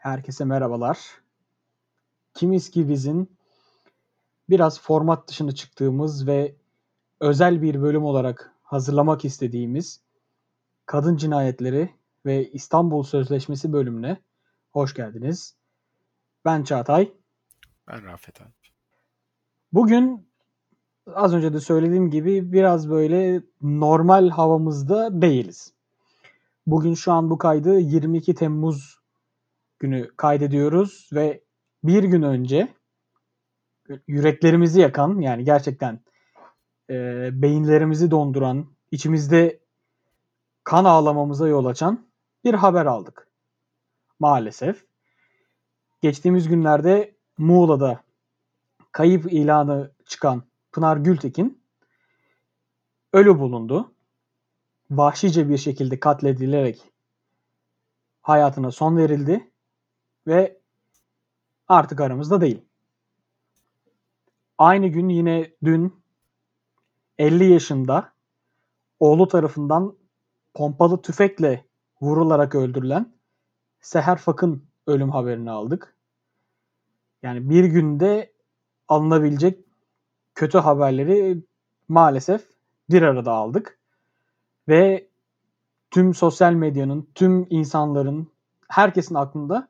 Herkese 0.00 0.44
merhabalar. 0.44 0.98
Kimiz 2.34 2.70
ki 2.70 2.88
bizim 2.88 3.28
biraz 4.48 4.80
format 4.80 5.28
dışına 5.28 5.52
çıktığımız 5.52 6.26
ve 6.26 6.54
özel 7.20 7.62
bir 7.62 7.82
bölüm 7.82 8.04
olarak 8.04 8.52
hazırlamak 8.62 9.24
istediğimiz 9.24 10.00
Kadın 10.86 11.16
Cinayetleri 11.16 11.90
ve 12.26 12.50
İstanbul 12.50 13.02
Sözleşmesi 13.02 13.72
bölümüne 13.72 14.20
hoş 14.70 14.94
geldiniz. 14.94 15.56
Ben 16.44 16.62
Çağatay. 16.62 17.12
Ben 17.88 18.04
Rafet 18.04 18.40
abi. 18.40 18.50
Bugün 19.72 20.28
az 21.14 21.34
önce 21.34 21.52
de 21.52 21.60
söylediğim 21.60 22.10
gibi 22.10 22.52
biraz 22.52 22.90
böyle 22.90 23.42
normal 23.62 24.28
havamızda 24.28 25.22
değiliz. 25.22 25.72
Bugün 26.66 26.94
şu 26.94 27.12
an 27.12 27.30
bu 27.30 27.38
kaydı 27.38 27.78
22 27.78 28.34
Temmuz 28.34 28.99
günü 29.80 30.16
kaydediyoruz 30.16 31.10
ve 31.12 31.44
bir 31.84 32.04
gün 32.04 32.22
önce 32.22 32.74
yüreklerimizi 34.06 34.80
yakan 34.80 35.20
yani 35.20 35.44
gerçekten 35.44 36.00
e, 36.90 37.28
beyinlerimizi 37.42 38.10
donduran, 38.10 38.66
içimizde 38.90 39.60
kan 40.64 40.84
ağlamamıza 40.84 41.48
yol 41.48 41.64
açan 41.64 42.06
bir 42.44 42.54
haber 42.54 42.86
aldık. 42.86 43.28
Maalesef. 44.18 44.84
Geçtiğimiz 46.02 46.48
günlerde 46.48 47.14
Muğla'da 47.38 48.02
kayıp 48.92 49.32
ilanı 49.32 49.92
çıkan 50.06 50.42
Pınar 50.72 50.96
Gültekin 50.96 51.62
ölü 53.12 53.38
bulundu. 53.38 53.94
Vahşice 54.90 55.48
bir 55.48 55.58
şekilde 55.58 56.00
katledilerek 56.00 56.92
hayatına 58.22 58.70
son 58.70 58.96
verildi 58.96 59.49
ve 60.30 60.60
artık 61.68 62.00
aramızda 62.00 62.40
değil. 62.40 62.64
Aynı 64.58 64.88
gün 64.88 65.08
yine 65.08 65.50
dün 65.64 66.02
50 67.18 67.52
yaşında 67.52 68.12
oğlu 69.00 69.28
tarafından 69.28 69.96
pompalı 70.54 71.02
tüfekle 71.02 71.64
vurularak 72.00 72.54
öldürülen 72.54 73.14
Seher 73.80 74.16
Fak'ın 74.16 74.64
ölüm 74.86 75.10
haberini 75.10 75.50
aldık. 75.50 75.96
Yani 77.22 77.50
bir 77.50 77.64
günde 77.64 78.32
alınabilecek 78.88 79.64
kötü 80.34 80.58
haberleri 80.58 81.44
maalesef 81.88 82.46
bir 82.90 83.02
arada 83.02 83.32
aldık. 83.32 83.78
Ve 84.68 85.08
tüm 85.90 86.14
sosyal 86.14 86.52
medyanın, 86.52 87.08
tüm 87.14 87.46
insanların, 87.50 88.32
herkesin 88.68 89.14
aklında 89.14 89.68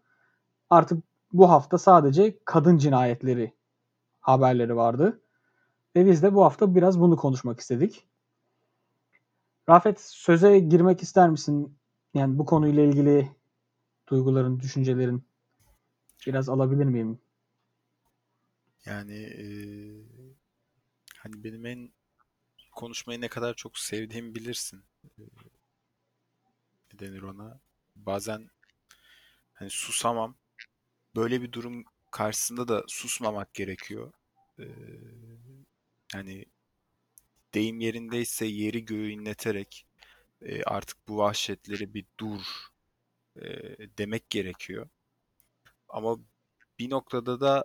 artık 0.71 1.03
bu 1.33 1.51
hafta 1.51 1.79
sadece 1.79 2.39
kadın 2.45 2.79
cinayetleri 2.79 3.55
haberleri 4.21 4.77
vardı. 4.77 5.21
Ve 5.97 6.07
biz 6.07 6.23
de 6.23 6.35
bu 6.35 6.45
hafta 6.45 6.75
biraz 6.75 7.01
bunu 7.01 7.17
konuşmak 7.17 7.61
istedik. 7.61 8.07
Rafet 9.69 10.01
söze 10.01 10.59
girmek 10.59 11.03
ister 11.03 11.31
misin? 11.31 11.79
Yani 12.15 12.39
bu 12.39 12.45
konuyla 12.45 12.83
ilgili 12.83 13.31
duyguların, 14.09 14.61
düşüncelerin 14.61 15.25
biraz 16.27 16.49
alabilir 16.49 16.85
miyim? 16.85 17.19
Yani 18.85 19.17
e, 19.17 19.45
hani 21.17 21.45
benim 21.45 21.67
en 21.67 21.93
konuşmayı 22.73 23.21
ne 23.21 23.29
kadar 23.29 23.55
çok 23.55 23.79
sevdiğimi 23.79 24.35
bilirsin. 24.35 24.83
E, 25.19 26.99
denir 26.99 27.23
ona? 27.23 27.61
Bazen 27.97 28.51
hani 29.53 29.71
susamam. 29.71 30.35
Böyle 31.17 31.43
bir 31.43 31.53
durum 31.53 31.85
karşısında 32.11 32.69
da 32.69 32.85
susmamak 32.89 33.55
gerekiyor. 33.55 34.13
Ee, 34.59 34.65
yani 36.15 36.45
deyim 37.55 37.81
yerindeyse 37.81 38.47
yeri 38.47 38.85
göğü 38.85 39.11
inleterek 39.11 39.87
e, 40.43 40.63
artık 40.63 41.09
bu 41.09 41.17
vahşetleri 41.17 41.95
bir 41.95 42.05
dur 42.21 42.41
e, 43.37 43.45
demek 43.99 44.31
gerekiyor. 44.31 44.89
Ama 45.89 46.19
bir 46.79 46.91
noktada 46.91 47.41
da 47.41 47.65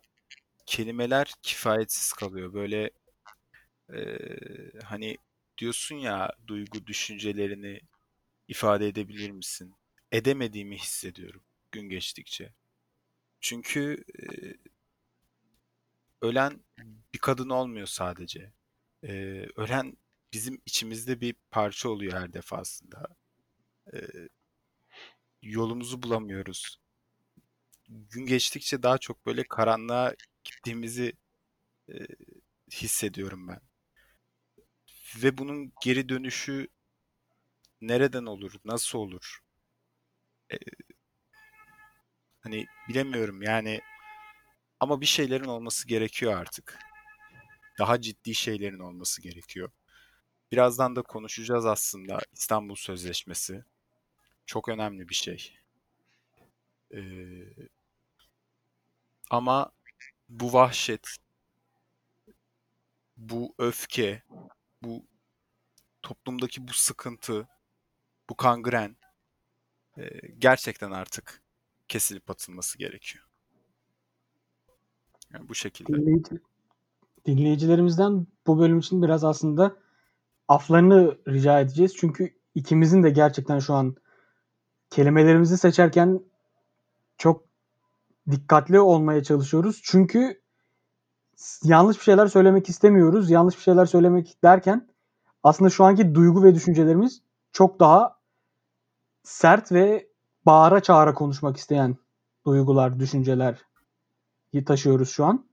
kelimeler 0.65 1.33
kifayetsiz 1.41 2.13
kalıyor. 2.13 2.53
Böyle 2.53 2.91
e, 3.93 3.99
hani 4.83 5.17
diyorsun 5.57 5.95
ya 5.95 6.31
duygu 6.47 6.87
düşüncelerini 6.87 7.81
ifade 8.47 8.87
edebilir 8.87 9.31
misin? 9.31 9.75
Edemediğimi 10.11 10.77
hissediyorum 10.77 11.43
gün 11.71 11.89
geçtikçe. 11.89 12.53
Çünkü 13.41 14.03
e, 14.19 14.25
ölen 16.21 16.59
bir 17.13 17.19
kadın 17.19 17.49
olmuyor 17.49 17.87
sadece. 17.87 18.53
E, 19.03 19.13
ölen 19.55 19.97
bizim 20.33 20.61
içimizde 20.65 21.21
bir 21.21 21.35
parça 21.51 21.89
oluyor 21.89 22.13
her 22.13 22.33
defasında. 22.33 23.07
E, 23.93 23.97
yolumuzu 25.41 26.01
bulamıyoruz. 26.03 26.77
Gün 27.89 28.25
geçtikçe 28.25 28.83
daha 28.83 28.97
çok 28.97 29.25
böyle 29.25 29.43
karanlığa 29.43 30.13
gittiğimizi 30.43 31.13
e, 31.89 31.95
hissediyorum 32.71 33.47
ben. 33.47 33.61
Ve 35.23 35.37
bunun 35.37 35.73
geri 35.81 36.09
dönüşü 36.09 36.67
nereden 37.81 38.25
olur, 38.25 38.53
nasıl 38.65 38.99
olur? 38.99 39.39
E, 40.51 40.57
Hani 42.45 42.67
bilemiyorum 42.89 43.41
yani 43.41 43.81
ama 44.79 45.01
bir 45.01 45.05
şeylerin 45.05 45.45
olması 45.45 45.87
gerekiyor 45.87 46.37
artık. 46.37 46.79
Daha 47.79 48.01
ciddi 48.01 48.35
şeylerin 48.35 48.79
olması 48.79 49.21
gerekiyor. 49.21 49.71
Birazdan 50.51 50.95
da 50.95 51.01
konuşacağız 51.01 51.65
aslında 51.65 52.19
İstanbul 52.33 52.75
Sözleşmesi. 52.75 53.63
Çok 54.45 54.69
önemli 54.69 55.09
bir 55.09 55.15
şey. 55.15 55.57
Ee, 56.93 56.99
ama 59.29 59.71
bu 60.29 60.53
vahşet, 60.53 61.17
bu 63.17 63.55
öfke, 63.57 64.23
bu 64.83 65.05
toplumdaki 66.01 66.67
bu 66.67 66.73
sıkıntı, 66.73 67.47
bu 68.29 68.37
kangren 68.37 68.95
e, 69.97 70.03
gerçekten 70.37 70.91
artık 70.91 71.44
kesilip 71.87 72.29
atılması 72.29 72.77
gerekiyor. 72.77 73.25
Yani 75.33 75.49
bu 75.49 75.55
şekilde. 75.55 75.93
Dinleyici, 75.93 76.39
dinleyicilerimizden 77.25 78.27
bu 78.47 78.59
bölüm 78.59 78.79
için 78.79 79.01
biraz 79.01 79.23
aslında 79.23 79.75
aflarını 80.47 81.17
rica 81.27 81.59
edeceğiz. 81.59 81.95
Çünkü 81.97 82.33
ikimizin 82.55 83.03
de 83.03 83.09
gerçekten 83.09 83.59
şu 83.59 83.73
an 83.73 83.95
kelimelerimizi 84.89 85.57
seçerken 85.57 86.21
çok 87.17 87.45
dikkatli 88.31 88.79
olmaya 88.79 89.23
çalışıyoruz. 89.23 89.81
Çünkü 89.83 90.41
yanlış 91.63 91.97
bir 91.97 92.03
şeyler 92.03 92.27
söylemek 92.27 92.69
istemiyoruz. 92.69 93.29
Yanlış 93.31 93.57
bir 93.57 93.61
şeyler 93.61 93.85
söylemek 93.85 94.43
derken 94.43 94.87
aslında 95.43 95.69
şu 95.69 95.83
anki 95.83 96.15
duygu 96.15 96.43
ve 96.43 96.55
düşüncelerimiz 96.55 97.21
çok 97.51 97.79
daha 97.79 98.19
sert 99.23 99.71
ve 99.71 100.07
bağıra 100.45 100.79
çağıra 100.79 101.13
konuşmak 101.13 101.57
isteyen 101.57 101.97
duygular, 102.45 102.99
düşünceler 102.99 103.61
taşıyoruz 104.65 105.09
şu 105.09 105.25
an. 105.25 105.45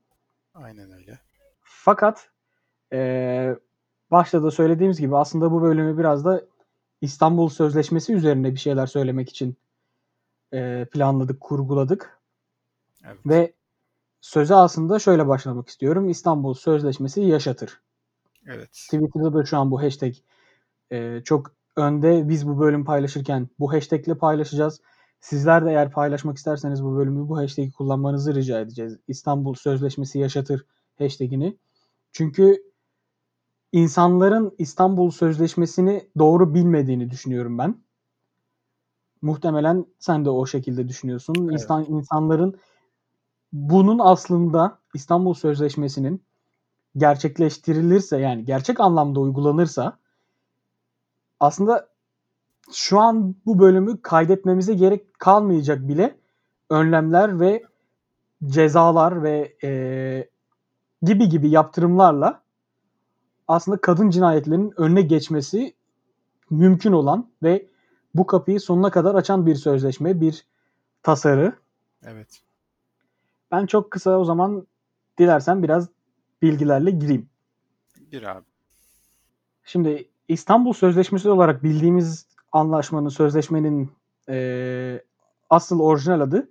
Aynen 0.53 0.91
öyle. 0.91 1.19
Fakat 1.61 2.29
e, 2.93 3.55
başta 4.11 4.43
da 4.43 4.51
söylediğimiz 4.51 4.99
gibi 4.99 5.17
aslında 5.17 5.51
bu 5.51 5.61
bölümü 5.61 5.97
biraz 5.97 6.25
da 6.25 6.41
İstanbul 7.01 7.49
Sözleşmesi 7.49 8.13
üzerine 8.13 8.51
bir 8.51 8.59
şeyler 8.59 8.85
söylemek 8.85 9.29
için 9.29 9.57
e, 10.53 10.85
planladık, 10.91 11.41
kurguladık. 11.41 12.21
Evet. 13.05 13.17
Ve 13.25 13.53
söze 14.21 14.55
aslında 14.55 14.99
şöyle 14.99 15.27
başlamak 15.27 15.67
istiyorum. 15.67 16.09
İstanbul 16.09 16.53
Sözleşmesi 16.53 17.21
yaşatır. 17.21 17.81
Evet. 18.47 18.71
Twitter'da 18.71 19.33
da 19.33 19.45
şu 19.45 19.57
an 19.57 19.71
bu 19.71 19.81
hashtag 19.81 20.13
e, 20.91 21.21
çok 21.23 21.51
önde 21.75 22.29
biz 22.29 22.47
bu 22.47 22.59
bölüm 22.59 22.85
paylaşırken 22.85 23.49
bu 23.59 23.73
hashtagle 23.73 24.17
paylaşacağız. 24.17 24.81
Sizler 25.19 25.65
de 25.65 25.69
eğer 25.69 25.91
paylaşmak 25.91 26.37
isterseniz 26.37 26.83
bu 26.83 26.95
bölümü 26.95 27.29
bu 27.29 27.37
hashtag'i 27.37 27.71
kullanmanızı 27.71 28.35
rica 28.35 28.59
edeceğiz. 28.59 28.97
İstanbul 29.07 29.53
Sözleşmesi 29.53 30.19
yaşatır 30.19 30.65
hashtag'ini. 30.97 31.57
Çünkü 32.11 32.63
insanların 33.71 34.55
İstanbul 34.57 35.11
Sözleşmesi'ni 35.11 36.09
doğru 36.17 36.53
bilmediğini 36.53 37.09
düşünüyorum 37.09 37.57
ben. 37.57 37.83
Muhtemelen 39.21 39.85
sen 39.99 40.25
de 40.25 40.29
o 40.29 40.45
şekilde 40.45 40.87
düşünüyorsun. 40.87 41.35
Evet. 41.41 41.53
İnsan, 41.53 41.85
insanların 41.85 42.59
bunun 43.53 43.99
aslında 43.99 44.79
İstanbul 44.93 45.33
Sözleşmesi'nin 45.33 46.23
gerçekleştirilirse 46.97 48.17
yani 48.17 48.45
gerçek 48.45 48.79
anlamda 48.79 49.19
uygulanırsa 49.19 49.97
aslında 51.43 51.89
şu 52.71 52.99
an 52.99 53.35
bu 53.45 53.59
bölümü 53.59 54.01
kaydetmemize 54.01 54.73
gerek 54.73 55.19
kalmayacak 55.19 55.87
bile 55.87 56.17
önlemler 56.69 57.39
ve 57.39 57.63
cezalar 58.45 59.23
ve 59.23 59.55
e, 59.63 59.69
gibi 61.01 61.29
gibi 61.29 61.49
yaptırımlarla 61.49 62.41
aslında 63.47 63.77
kadın 63.77 64.09
cinayetlerinin 64.09 64.73
önüne 64.77 65.01
geçmesi 65.01 65.75
mümkün 66.49 66.91
olan 66.91 67.31
ve 67.43 67.67
bu 68.15 68.25
kapıyı 68.25 68.59
sonuna 68.59 68.91
kadar 68.91 69.15
açan 69.15 69.45
bir 69.45 69.55
sözleşme, 69.55 70.21
bir 70.21 70.45
tasarı. 71.01 71.53
Evet. 72.03 72.41
Ben 73.51 73.65
çok 73.65 73.91
kısa 73.91 74.19
o 74.19 74.25
zaman 74.25 74.67
dilersen 75.17 75.63
biraz 75.63 75.89
bilgilerle 76.41 76.91
gireyim. 76.91 77.29
Bir 78.11 78.23
abi. 78.23 78.45
Şimdi 79.63 80.12
İstanbul 80.27 80.73
Sözleşmesi 80.73 81.29
olarak 81.29 81.63
bildiğimiz 81.63 82.27
anlaşmanın, 82.51 83.09
sözleşmenin 83.09 83.91
e, 84.29 85.01
asıl 85.49 85.79
orijinal 85.79 86.21
adı 86.21 86.49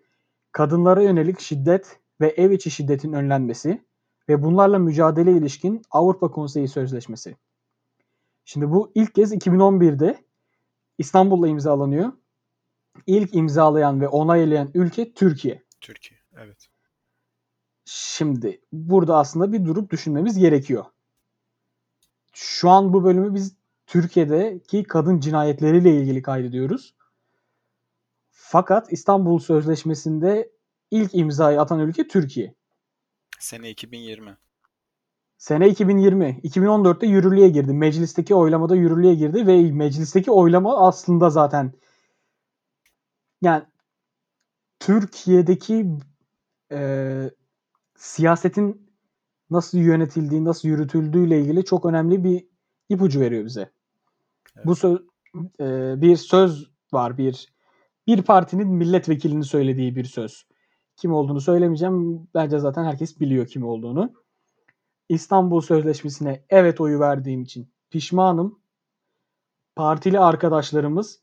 kadınlara 0.53 1.03
yönelik 1.03 1.41
şiddet 1.41 2.01
ve 2.21 2.29
ev 2.29 2.51
içi 2.51 2.71
şiddetin 2.71 3.13
önlenmesi 3.13 3.85
ve 4.29 4.43
bunlarla 4.43 4.79
mücadele 4.79 5.33
ilişkin 5.33 5.83
Avrupa 5.91 6.31
Konseyi 6.31 6.69
Sözleşmesi. 6.69 7.37
Şimdi 8.45 8.71
bu 8.71 8.93
ilk 8.95 9.15
kez 9.15 9.33
2011'de 9.33 10.25
İstanbul'da 10.99 11.49
imzalanıyor. 11.49 12.13
İlk 13.07 13.35
imzalayan 13.35 14.01
ve 14.01 14.09
onaylayan 14.09 14.71
ülke 14.75 15.13
Türkiye. 15.15 15.63
Türkiye. 15.81 16.21
Evet. 16.37 16.69
Şimdi 17.85 18.61
burada 18.73 19.17
aslında 19.17 19.53
bir 19.53 19.65
durup 19.65 19.91
düşünmemiz 19.91 20.39
gerekiyor. 20.39 20.85
Şu 22.33 22.71
an 22.71 22.93
bu 22.93 23.05
bölümü 23.05 23.35
biz 23.35 23.62
Türkiye'deki 23.93 24.85
kadın 24.85 25.21
cinayetleriyle 25.21 25.97
ilgili 25.97 26.23
kaydediyoruz. 26.23 26.94
Fakat 28.31 28.93
İstanbul 28.93 29.39
Sözleşmesi'nde 29.39 30.53
ilk 30.91 31.15
imzayı 31.15 31.61
atan 31.61 31.81
ülke 31.81 32.09
Türkiye. 32.09 32.55
Sene 33.39 33.71
2020. 33.71 34.37
Sene 35.39 35.69
2020. 35.69 36.41
2014'te 36.44 37.06
yürürlüğe 37.06 37.49
girdi. 37.49 37.73
Meclisteki 37.73 38.35
oylamada 38.35 38.77
yürürlüğe 38.77 39.15
girdi 39.15 39.47
ve 39.47 39.73
meclisteki 39.73 40.31
oylama 40.31 40.87
aslında 40.89 41.31
zaten 41.31 41.73
yani 43.43 43.65
Türkiye'deki 44.81 45.87
e, 46.73 47.31
siyasetin 47.97 48.93
nasıl 49.50 49.79
yönetildiği, 49.79 50.44
nasıl 50.44 50.69
yürütüldüğü 50.69 51.27
ile 51.27 51.41
ilgili 51.41 51.65
çok 51.65 51.85
önemli 51.85 52.25
bir 52.25 52.47
ipucu 52.89 53.21
veriyor 53.21 53.44
bize. 53.44 53.71
Bu 54.65 54.77
söz 54.77 54.99
e, 55.61 55.95
bir 56.03 56.17
söz 56.17 56.71
var, 56.93 57.19
bir 57.19 57.53
bir 58.07 58.23
partinin 58.23 58.69
milletvekilini 58.69 59.45
söylediği 59.45 59.97
bir 59.97 60.05
söz. 60.05 60.47
Kim 60.97 61.13
olduğunu 61.13 61.41
söylemeyeceğim. 61.41 62.29
Bence 62.35 62.59
zaten 62.59 62.85
herkes 62.85 63.21
biliyor 63.21 63.47
kim 63.47 63.65
olduğunu. 63.67 64.13
İstanbul 65.09 65.61
Sözleşmesi'ne 65.61 66.45
evet 66.51 66.81
oyu 66.81 67.01
verdiğim 67.01 67.43
için 67.43 67.73
pişmanım. 67.91 68.63
Partili 69.77 70.21
arkadaşlarımız, 70.21 71.23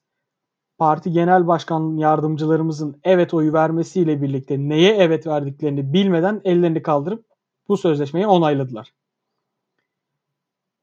parti 0.77 1.11
genel 1.11 1.47
başkan 1.47 1.97
yardımcılarımızın 1.97 2.99
evet 3.03 3.33
oyu 3.33 3.53
vermesiyle 3.53 4.21
birlikte 4.21 4.59
neye 4.59 4.95
evet 4.95 5.27
verdiklerini 5.27 5.93
bilmeden 5.93 6.41
ellerini 6.43 6.81
kaldırıp 6.81 7.25
bu 7.67 7.77
sözleşmeyi 7.77 8.27
onayladılar. 8.27 8.93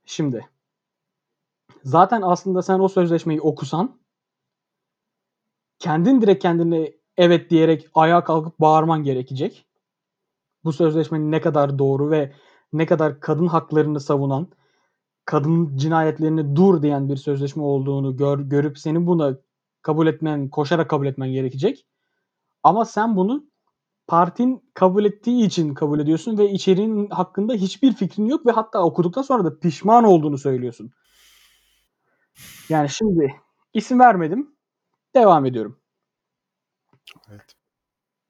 Şimdi 0.05 0.49
zaten 1.85 2.23
aslında 2.23 2.63
sen 2.63 2.79
o 2.79 2.89
sözleşmeyi 2.89 3.41
okusan 3.41 4.01
kendin 5.79 6.21
direkt 6.21 6.43
kendine 6.43 6.93
evet 7.17 7.51
diyerek 7.51 7.87
ayağa 7.95 8.25
kalkıp 8.25 8.61
bağırman 8.61 9.03
gerekecek. 9.03 9.67
Bu 10.65 10.73
sözleşmenin 10.73 11.33
ne 11.33 11.41
kadar 11.41 11.79
doğru 11.79 12.11
ve 12.11 12.33
ne 12.73 12.87
kadar 12.87 13.21
kadın 13.21 13.47
haklarını 13.47 14.01
savunan, 14.01 14.49
kadın 15.25 15.77
cinayetlerini 15.77 16.57
dur 16.57 16.83
diyen 16.83 17.09
bir 17.09 17.17
sözleşme 17.17 17.63
olduğunu 17.63 18.17
gör, 18.17 18.39
görüp 18.39 18.79
senin 18.79 19.07
buna 19.07 19.37
kabul 19.83 20.07
etmen, 20.07 20.49
koşarak 20.49 20.91
kabul 20.91 21.07
etmen 21.07 21.33
gerekecek. 21.33 21.87
Ama 22.63 22.85
sen 22.85 23.17
bunu 23.17 23.45
partin 24.07 24.71
kabul 24.75 25.05
ettiği 25.05 25.47
için 25.47 25.75
kabul 25.75 26.01
ediyorsun 26.01 26.39
ve 26.39 26.51
içeriğin 26.51 27.11
hakkında 27.11 27.55
hiçbir 27.55 27.93
fikrin 27.93 28.27
yok 28.27 28.47
ve 28.47 28.51
hatta 28.51 28.83
okuduktan 28.83 29.23
sonra 29.23 29.45
da 29.45 29.59
pişman 29.59 30.05
olduğunu 30.05 30.39
söylüyorsun. 30.39 30.91
Yani 32.69 32.89
şimdi 32.89 33.35
isim 33.75 34.01
vermedim. 34.01 34.57
Devam 35.15 35.47
ediyorum. 35.47 35.81
Evet. 37.31 37.57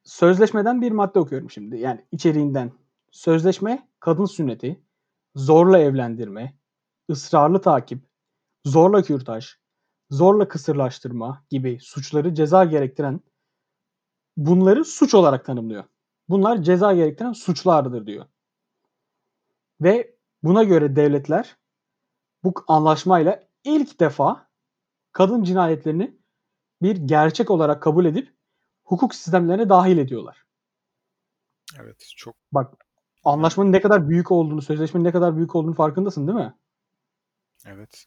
Sözleşmeden 0.05 0.81
bir 0.83 0.93
madde 0.93 1.19
okuyorum 1.19 1.51
şimdi. 1.51 1.77
Yani 1.77 2.05
içeriğinden. 2.13 2.73
Sözleşme 3.11 3.89
kadın 4.01 4.25
sünneti, 4.25 4.81
zorla 5.35 5.79
evlendirme, 5.79 6.59
ısrarlı 7.11 7.61
takip, 7.61 8.03
zorla 8.65 9.03
kürtaj, 9.03 9.49
zorla 10.11 10.49
kısırlaştırma 10.49 11.45
gibi 11.51 11.79
suçları 11.81 12.35
ceza 12.35 12.65
gerektiren 12.65 13.21
bunları 14.37 14.85
suç 14.85 15.15
olarak 15.15 15.45
tanımlıyor. 15.45 15.85
Bunlar 16.29 16.63
ceza 16.63 16.95
gerektiren 16.95 17.33
suçlardır 17.33 18.07
diyor. 18.07 18.27
Ve 19.81 20.17
buna 20.43 20.65
göre 20.65 20.97
devletler 20.97 21.57
bu 22.45 22.55
anlaşmayla 22.69 23.46
ilk 23.67 24.01
defa 24.01 24.49
kadın 25.13 25.43
cinayetlerini 25.43 26.19
bir 26.83 26.97
gerçek 26.97 27.51
olarak 27.51 27.83
kabul 27.83 28.05
edip 28.05 28.35
hukuk 28.85 29.15
sistemlerine 29.15 29.69
dahil 29.69 29.99
ediyorlar. 29.99 30.47
Evet. 31.81 32.07
Çok 32.17 32.37
Bak 32.53 32.75
anlaşmanın 33.25 33.73
ne 33.73 33.81
kadar 33.81 34.09
büyük 34.09 34.33
olduğunu, 34.33 34.63
sözleşmenin 34.63 35.05
ne 35.05 35.13
kadar 35.13 35.37
büyük 35.37 35.57
olduğunu 35.57 35.75
farkındasın 35.75 36.27
değil 36.29 36.39
mi? 36.39 36.55
evet. 37.67 38.07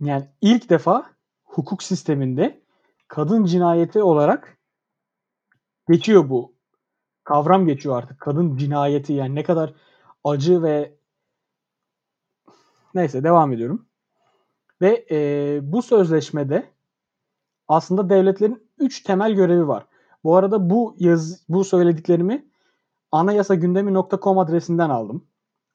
Yani 0.00 0.30
ilk 0.40 0.70
defa 0.70 1.16
hukuk 1.44 1.82
sisteminde 1.82 2.62
kadın 3.08 3.44
cinayeti 3.44 4.02
olarak 4.02 4.58
geçiyor 5.88 6.28
bu. 6.30 6.56
Kavram 7.24 7.66
geçiyor 7.66 7.98
artık. 7.98 8.20
Kadın 8.20 8.56
cinayeti 8.56 9.12
yani 9.12 9.34
ne 9.34 9.42
kadar 9.42 9.74
acı 10.24 10.62
ve 10.62 10.96
neyse 12.94 13.24
devam 13.24 13.52
ediyorum. 13.52 13.85
Ve 14.80 15.06
e, 15.10 15.58
bu 15.62 15.82
sözleşmede 15.82 16.70
aslında 17.68 18.10
devletlerin 18.10 18.68
üç 18.78 19.02
temel 19.02 19.32
görevi 19.32 19.68
var. 19.68 19.86
Bu 20.24 20.36
arada 20.36 20.70
bu 20.70 20.96
yaz 20.98 21.44
bu 21.48 21.64
söylediklerimi 21.64 22.48
anayasagündemi.com 23.12 24.38
adresinden 24.38 24.90
aldım. 24.90 25.24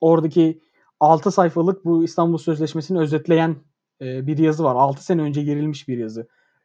Oradaki 0.02 0.62
6 1.00 1.32
sayfalık 1.32 1.86
bu 1.86 2.04
İstanbul 2.04 2.38
Sözleşmesi'ni 2.38 3.00
özetleyen 3.00 3.56
e, 4.02 4.28
bir 4.28 4.38
yazı 4.38 4.64
var. 4.64 4.76
6 4.76 5.06
sene 5.06 5.22
önce 5.22 5.44
girilmiş 5.44 5.88
bir 5.88 5.98
yazı. 5.98 6.20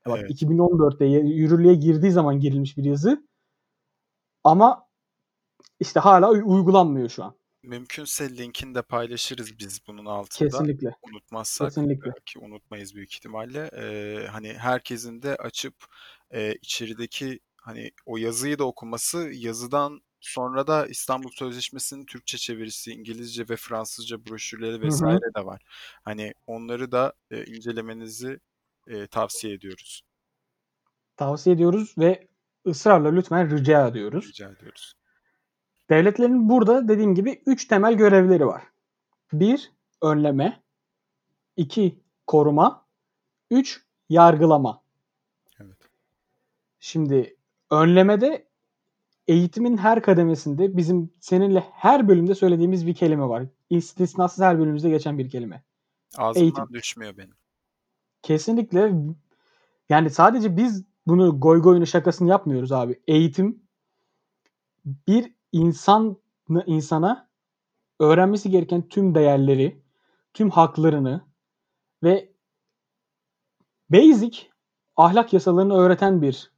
Ya 0.06 0.12
Bak 0.12 0.18
Evet. 0.20 0.30
2014'te 0.30 1.04
yürürlüğe 1.04 1.74
girdiği 1.74 2.12
zaman 2.12 2.40
girilmiş 2.40 2.76
bir 2.76 2.84
yazı. 2.84 3.26
Ama 4.44 4.86
işte 5.80 6.00
hala 6.00 6.30
uy- 6.30 6.42
uygulanmıyor 6.46 7.08
şu 7.08 7.24
an. 7.24 7.34
Mümkünse 7.66 8.36
linkini 8.36 8.74
de 8.74 8.82
paylaşırız 8.82 9.58
biz 9.58 9.80
bunun 9.86 10.06
altında. 10.06 10.50
Kesinlikle. 10.50 10.90
Unutmazsak 11.02 11.68
Kesinlikle. 11.68 12.10
ki 12.26 12.38
unutmayız 12.38 12.94
büyük 12.94 13.14
ihtimalle. 13.14 13.70
E, 13.76 14.26
hani 14.26 14.52
herkesin 14.52 15.22
de 15.22 15.36
açıp 15.36 15.74
e, 16.30 16.54
içerideki 16.54 17.40
hani 17.56 17.90
o 18.06 18.16
yazıyı 18.16 18.58
da 18.58 18.64
okuması, 18.64 19.30
yazıdan 19.32 20.00
sonra 20.20 20.66
da 20.66 20.86
İstanbul 20.86 21.30
Sözleşmesi'nin 21.30 22.06
Türkçe 22.06 22.38
çevirisi, 22.38 22.92
İngilizce 22.92 23.48
ve 23.48 23.56
Fransızca 23.56 24.26
broşürleri 24.26 24.82
vesaire 24.82 25.34
de 25.36 25.44
var. 25.44 25.62
Hani 26.02 26.34
onları 26.46 26.92
da 26.92 27.12
e, 27.30 27.44
incelemenizi 27.44 28.40
e, 28.86 29.06
tavsiye 29.06 29.54
ediyoruz. 29.54 30.02
Tavsiye 31.16 31.54
ediyoruz 31.54 31.94
ve 31.98 32.28
ısrarla 32.66 33.10
lütfen 33.10 33.56
rica 33.56 33.88
ediyoruz. 33.88 34.28
Rica 34.28 34.50
ediyoruz. 34.50 34.95
Devletlerin 35.90 36.48
burada 36.48 36.88
dediğim 36.88 37.14
gibi 37.14 37.42
3 37.46 37.64
temel 37.64 37.94
görevleri 37.94 38.46
var. 38.46 38.62
1. 39.32 39.72
Önleme 40.02 40.62
2. 41.56 42.00
Koruma 42.26 42.86
3. 43.50 43.86
Yargılama. 44.08 44.82
Evet. 45.60 45.76
Şimdi 46.80 47.36
önlemede 47.70 48.48
eğitimin 49.28 49.76
her 49.76 50.02
kademesinde 50.02 50.76
bizim 50.76 51.10
seninle 51.20 51.60
her 51.60 52.08
bölümde 52.08 52.34
söylediğimiz 52.34 52.86
bir 52.86 52.94
kelime 52.94 53.28
var. 53.28 53.44
İstisnasız 53.70 54.44
her 54.44 54.58
bölümümüzde 54.58 54.90
geçen 54.90 55.18
bir 55.18 55.30
kelime. 55.30 55.62
Ağzımdan 56.16 56.42
Eğitim. 56.42 56.64
düşmüyor 56.72 57.16
benim. 57.16 57.34
Kesinlikle 58.22 58.92
yani 59.88 60.10
sadece 60.10 60.56
biz 60.56 60.84
bunu 61.06 61.40
goy 61.40 61.62
goyunu 61.62 61.86
şakasını 61.86 62.28
yapmıyoruz 62.28 62.72
abi. 62.72 63.00
Eğitim 63.06 63.62
bir 64.84 65.35
insan 65.52 66.16
insana 66.66 67.28
öğrenmesi 68.00 68.50
gereken 68.50 68.88
tüm 68.88 69.14
değerleri, 69.14 69.82
tüm 70.34 70.50
haklarını 70.50 71.24
ve 72.02 72.32
basic 73.90 74.38
ahlak 74.96 75.32
yasalarını 75.32 75.74
öğreten 75.74 76.22
bir 76.22 76.52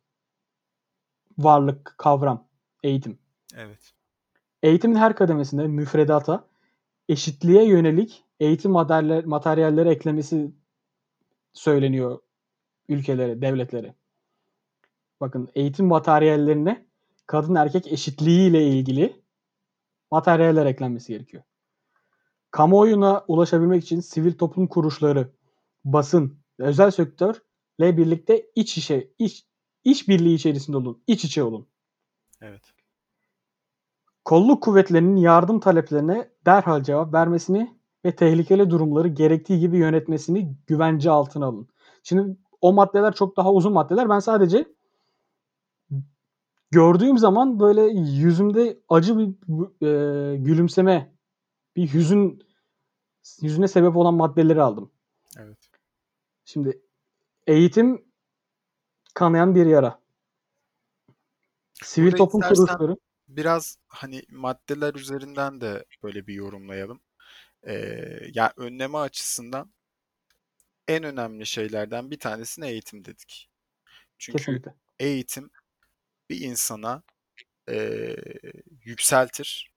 varlık 1.38 1.94
kavram 1.98 2.48
eğitim. 2.82 3.18
Evet. 3.56 3.94
Eğitimin 4.62 4.96
her 4.96 5.16
kademesinde 5.16 5.66
müfredata 5.66 6.48
eşitliğe 7.08 7.68
yönelik 7.68 8.24
eğitim 8.40 8.70
materyaller, 8.70 9.24
materyalleri 9.24 9.88
eklemesi 9.88 10.52
söyleniyor 11.52 12.18
ülkelere, 12.88 13.42
devletlere. 13.42 13.94
Bakın 15.20 15.48
eğitim 15.54 15.86
materyallerine 15.86 16.87
kadın 17.28 17.54
erkek 17.54 17.92
eşitliği 17.92 18.50
ile 18.50 18.66
ilgili 18.66 19.22
materyaller 20.10 20.66
eklenmesi 20.66 21.12
gerekiyor. 21.12 21.42
Kamuoyuna 22.50 23.24
ulaşabilmek 23.28 23.84
için 23.84 24.00
sivil 24.00 24.38
toplum 24.38 24.66
kuruluşları, 24.66 25.32
basın, 25.84 26.38
ve 26.60 26.64
özel 26.64 26.90
sektörle 26.90 27.40
birlikte 27.80 28.46
iç 28.54 28.78
işe, 28.78 29.10
iç, 29.18 29.46
iç 29.84 30.08
birliği 30.08 30.34
içerisinde 30.34 30.76
olun, 30.76 31.02
iç 31.06 31.24
içe 31.24 31.42
olun. 31.42 31.66
Evet. 32.40 32.62
Kolluk 34.24 34.62
kuvvetlerinin 34.62 35.16
yardım 35.16 35.60
taleplerine 35.60 36.30
derhal 36.46 36.82
cevap 36.82 37.14
vermesini 37.14 37.78
ve 38.04 38.16
tehlikeli 38.16 38.70
durumları 38.70 39.08
gerektiği 39.08 39.60
gibi 39.60 39.78
yönetmesini 39.78 40.56
güvence 40.66 41.10
altına 41.10 41.46
alın. 41.46 41.68
Şimdi 42.02 42.36
o 42.60 42.72
maddeler 42.72 43.14
çok 43.14 43.36
daha 43.36 43.52
uzun 43.52 43.72
maddeler. 43.72 44.08
Ben 44.08 44.18
sadece 44.18 44.77
gördüğüm 46.70 47.18
zaman 47.18 47.60
böyle 47.60 47.82
yüzümde 48.00 48.78
acı 48.88 49.18
bir 49.18 49.28
e, 49.86 50.36
gülümseme, 50.36 51.14
bir 51.76 51.94
hüzün 51.94 52.42
yüzüne 53.40 53.68
sebep 53.68 53.96
olan 53.96 54.14
maddeleri 54.14 54.62
aldım. 54.62 54.92
Evet. 55.38 55.58
Şimdi 56.44 56.82
eğitim 57.46 58.04
kanayan 59.14 59.54
bir 59.54 59.66
yara. 59.66 60.00
Sivil 61.82 62.06
Burada 62.06 62.16
toplum 62.16 62.40
kuruluşları 62.40 62.96
Biraz 63.28 63.78
hani 63.88 64.22
maddeler 64.30 64.94
üzerinden 64.94 65.60
de 65.60 65.84
böyle 66.02 66.26
bir 66.26 66.34
yorumlayalım. 66.34 67.00
Ee, 67.66 68.20
ya 68.34 68.52
önleme 68.56 68.98
açısından 68.98 69.72
en 70.88 71.04
önemli 71.04 71.46
şeylerden 71.46 72.10
bir 72.10 72.18
tanesine 72.18 72.70
eğitim 72.70 73.04
dedik. 73.04 73.50
Çünkü 74.18 74.38
kesinlikle. 74.38 74.74
eğitim 74.98 75.50
bir 76.30 76.40
insana 76.40 77.02
e, 77.70 78.16
yükseltir. 78.84 79.72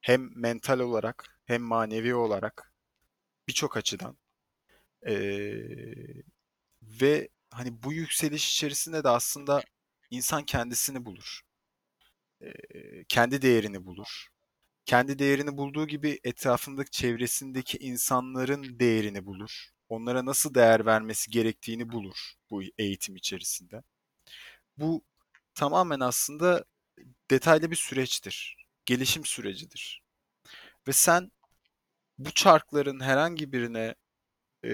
Hem 0.00 0.30
mental 0.40 0.80
olarak 0.80 1.40
hem 1.46 1.62
manevi 1.62 2.14
olarak 2.14 2.72
birçok 3.48 3.76
açıdan. 3.76 4.18
E, 5.06 5.14
ve 6.82 7.28
hani 7.50 7.82
bu 7.82 7.92
yükseliş 7.92 8.52
içerisinde 8.52 9.04
de 9.04 9.08
aslında 9.08 9.62
insan 10.10 10.44
kendisini 10.44 11.04
bulur. 11.04 11.40
E, 12.42 12.52
kendi 13.08 13.42
değerini 13.42 13.86
bulur. 13.86 14.26
Kendi 14.84 15.18
değerini 15.18 15.56
bulduğu 15.56 15.86
gibi 15.86 16.20
etrafındaki 16.24 16.90
çevresindeki 16.90 17.78
insanların 17.78 18.78
değerini 18.80 19.26
bulur. 19.26 19.68
Onlara 19.88 20.26
nasıl 20.26 20.54
değer 20.54 20.86
vermesi 20.86 21.30
gerektiğini 21.30 21.92
bulur 21.92 22.32
bu 22.50 22.62
eğitim 22.78 23.16
içerisinde. 23.16 23.82
Bu 24.76 25.04
tamamen 25.54 26.00
aslında 26.00 26.64
detaylı 27.30 27.70
bir 27.70 27.76
süreçtir. 27.76 28.56
Gelişim 28.86 29.24
sürecidir. 29.24 30.02
Ve 30.88 30.92
sen 30.92 31.32
bu 32.18 32.30
çarkların 32.34 33.00
herhangi 33.00 33.52
birine 33.52 33.94
e, 34.64 34.72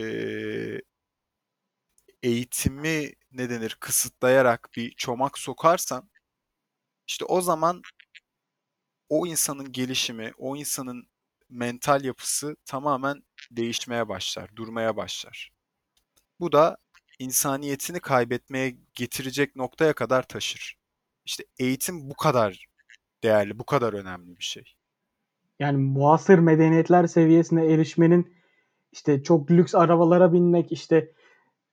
eğitimi 2.23 3.13
ne 3.33 3.51
denir 3.51 3.77
kısıtlayarak 3.81 4.69
bir 4.77 4.95
çomak 4.97 5.39
sokarsan 5.39 6.11
işte 7.07 7.25
o 7.25 7.41
zaman 7.41 7.83
o 9.09 9.27
insanın 9.27 9.73
gelişimi, 9.73 10.33
o 10.39 10.57
insanın 10.57 11.09
mental 11.51 12.05
yapısı 12.05 12.57
tamamen 12.65 13.23
değişmeye 13.51 14.09
başlar, 14.09 14.57
durmaya 14.57 14.97
başlar. 14.97 15.53
Bu 16.41 16.53
da 16.53 16.77
insaniyetini 17.19 18.01
kaybetmeye 18.01 18.77
getirecek 18.95 19.57
noktaya 19.57 19.93
kadar 19.93 20.23
taşır. 20.23 20.77
İşte 21.25 21.45
eğitim 21.59 22.11
bu 22.11 22.15
kadar 22.15 22.67
değerli, 23.23 23.59
bu 23.59 23.65
kadar 23.65 23.93
önemli 23.93 24.37
bir 24.37 24.45
şey. 24.45 24.65
Yani 25.59 25.77
muasır 25.77 26.39
medeniyetler 26.39 27.07
seviyesine 27.07 27.67
erişmenin 27.67 28.37
işte 28.93 29.23
çok 29.23 29.51
lüks 29.51 29.75
arabalara 29.75 30.33
binmek, 30.33 30.73
işte 30.73 31.13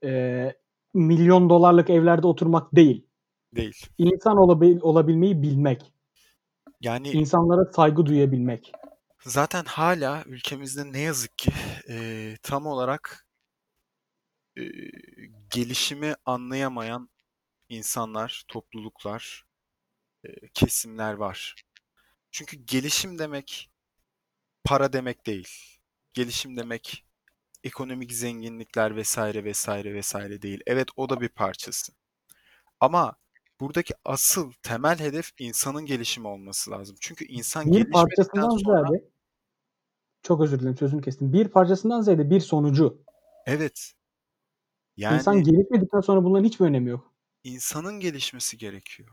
e, 0.04 0.52
milyon 0.94 1.50
dolarlık 1.50 1.90
evlerde 1.90 2.28
oturmak 2.28 2.76
değil. 2.76 3.08
Değil. 3.56 3.86
İnsan 3.98 4.38
olabil, 4.38 4.80
olabilmeyi 4.82 5.42
bilmek. 5.42 5.94
Yani 6.82 7.10
insanlara 7.12 7.72
saygı 7.72 8.06
duyabilmek. 8.06 8.72
zaten 9.26 9.64
hala 9.66 10.24
ülkemizde 10.26 10.92
ne 10.92 11.00
yazık 11.00 11.38
ki 11.38 11.52
e, 11.90 12.36
tam 12.44 12.66
olarak 12.66 13.23
e, 14.58 14.64
gelişimi 15.50 16.16
anlayamayan 16.26 17.10
insanlar, 17.70 18.44
topluluklar, 18.48 19.46
e, 20.24 20.48
kesimler 20.54 21.14
var. 21.14 21.56
Çünkü 22.32 22.58
gelişim 22.58 23.20
demek 23.20 23.72
para 24.64 24.94
demek 24.94 25.26
değil. 25.26 25.48
Gelişim 26.14 26.58
demek 26.58 27.06
ekonomik 27.64 28.14
zenginlikler 28.14 28.96
vesaire 28.96 29.44
vesaire 29.44 29.94
vesaire 29.94 30.42
değil. 30.42 30.62
Evet 30.68 30.88
o 30.96 31.10
da 31.10 31.22
bir 31.22 31.30
parçası. 31.30 31.94
Ama 32.80 33.16
buradaki 33.60 33.94
asıl 34.06 34.52
temel 34.64 35.00
hedef 35.00 35.32
insanın 35.40 35.86
gelişimi 35.86 36.28
olması 36.28 36.72
lazım. 36.72 36.96
Çünkü 37.00 37.26
insan 37.26 37.72
Bir 37.72 37.92
parçasından 37.92 38.50
sonra 38.50 38.88
ziyade 38.88 39.10
çok 40.24 40.42
özür 40.42 40.60
dilerim 40.60 40.78
sözünü 40.78 41.02
kestim. 41.02 41.34
Bir 41.34 41.48
parçasından 41.48 42.02
ziyade 42.02 42.30
bir 42.30 42.40
sonucu. 42.40 43.04
evet 43.46 43.94
İnsan 44.98 45.34
yani 45.34 45.44
gelişmedikten 45.44 46.00
sonra 46.00 46.24
bunların 46.24 46.46
hiçbir 46.46 46.66
önemi 46.66 46.90
yok. 46.90 47.14
insanın 47.44 48.00
gelişmesi 48.00 48.58
gerekiyor. 48.58 49.10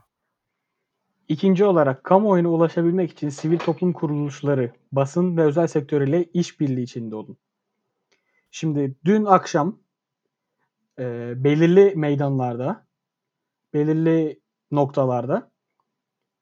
İkinci 1.29 1.65
olarak 1.65 2.05
kamuoyuna 2.05 2.49
ulaşabilmek 2.49 3.13
için 3.13 3.29
sivil 3.29 3.59
toplum 3.59 3.93
kuruluşları, 3.93 4.73
basın 4.93 5.37
ve 5.37 5.43
özel 5.43 5.67
sektör 5.67 6.01
ile 6.01 6.25
işbirliği 6.25 6.83
içinde 6.83 7.17
olun. 7.17 7.37
Şimdi 8.51 8.95
dün 9.05 9.25
akşam 9.25 9.79
e, 10.99 11.33
belirli 11.45 11.97
meydanlarda, 11.97 12.87
belirli 13.75 14.41
noktalarda 14.71 15.51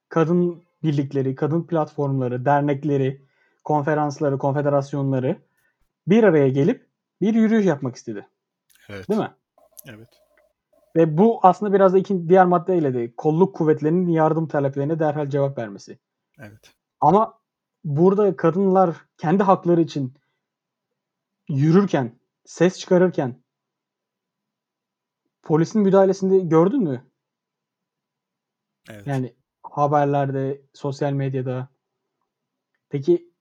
kadın 0.09 0.62
birlikleri, 0.83 1.35
kadın 1.35 1.66
platformları, 1.66 2.45
dernekleri, 2.45 3.23
konferansları, 3.64 4.38
konfederasyonları 4.38 5.42
bir 6.07 6.25
araya 6.25 6.49
gelip 6.49 6.87
bir 7.21 7.35
yürüyüş 7.35 7.66
yapmak 7.66 7.97
istedi. 7.97 8.28
Evet. 8.88 9.09
Değil 9.09 9.21
mi? 9.21 9.35
Evet. 9.87 10.09
Ve 10.97 11.18
bu 11.18 11.40
aslında 11.42 11.73
biraz 11.73 11.95
da 11.95 11.99
iki 11.99 12.28
diğer 12.28 12.47
maddeyle 12.47 12.95
de 12.95 13.14
kolluk 13.16 13.57
kuvvetlerinin 13.57 14.09
yardım 14.09 14.49
taleplerine 14.49 14.99
derhal 14.99 15.30
cevap 15.30 15.59
vermesi. 15.59 15.99
Evet. 16.38 16.75
Ama 17.00 17.40
burada 17.85 18.37
kadınlar 18.37 18.97
kendi 19.16 19.42
hakları 19.42 19.80
için 19.80 20.14
yürürken, 21.49 22.18
ses 22.45 22.78
çıkarırken 22.78 23.42
polisin 25.42 25.83
müdahalesini 25.83 26.49
gördün 26.49 26.83
mü? 26.83 27.04
Evet. 28.90 29.07
Yani 29.07 29.35
haberlerde, 29.62 30.62
sosyal 30.75 31.12
medyada. 31.12 31.68
Peki 32.88 33.33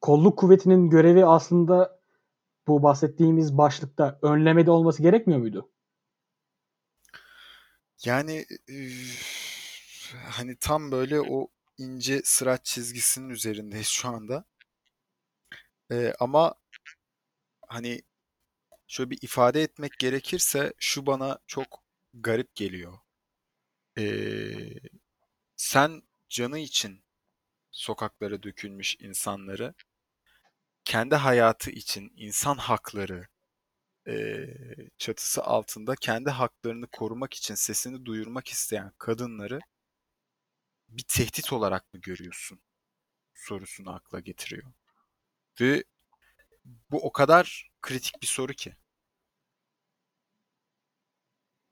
kolluk 0.00 0.38
kuvvetinin 0.38 0.90
görevi 0.90 1.26
aslında 1.26 2.01
bu 2.66 2.82
bahsettiğimiz 2.82 3.58
başlıkta 3.58 4.18
önlemede 4.22 4.70
olması 4.70 5.02
gerekmiyor 5.02 5.40
muydu? 5.40 5.70
Yani 8.04 8.46
üf, 8.68 10.14
hani 10.30 10.56
tam 10.56 10.92
böyle 10.92 11.20
o 11.20 11.48
ince 11.78 12.20
sıraç 12.24 12.64
çizgisinin 12.64 13.28
üzerindeyiz 13.28 13.86
şu 13.86 14.08
anda. 14.08 14.44
Ee, 15.90 16.12
ama 16.20 16.54
hani 17.68 18.02
şöyle 18.86 19.10
bir 19.10 19.18
ifade 19.22 19.62
etmek 19.62 19.98
gerekirse 19.98 20.72
şu 20.78 21.06
bana 21.06 21.38
çok 21.46 21.82
garip 22.14 22.54
geliyor. 22.54 22.98
Ee, 23.98 24.74
sen 25.56 26.02
canı 26.28 26.58
için 26.58 27.04
sokaklara 27.70 28.42
dökülmüş 28.42 28.96
insanları 29.00 29.74
kendi 30.84 31.14
hayatı 31.14 31.70
için 31.70 32.12
insan 32.16 32.56
hakları 32.56 33.28
e, 34.08 34.46
çatısı 34.98 35.44
altında 35.44 35.94
kendi 35.96 36.30
haklarını 36.30 36.86
korumak 36.86 37.34
için 37.34 37.54
sesini 37.54 38.04
duyurmak 38.04 38.48
isteyen 38.48 38.92
kadınları 38.98 39.60
bir 40.88 41.04
tehdit 41.08 41.52
olarak 41.52 41.94
mı 41.94 42.00
görüyorsun 42.00 42.60
sorusunu 43.34 43.94
akla 43.94 44.20
getiriyor. 44.20 44.72
Ve 45.60 45.84
bu 46.90 47.06
o 47.06 47.12
kadar 47.12 47.70
kritik 47.82 48.22
bir 48.22 48.26
soru 48.26 48.52
ki. 48.52 48.76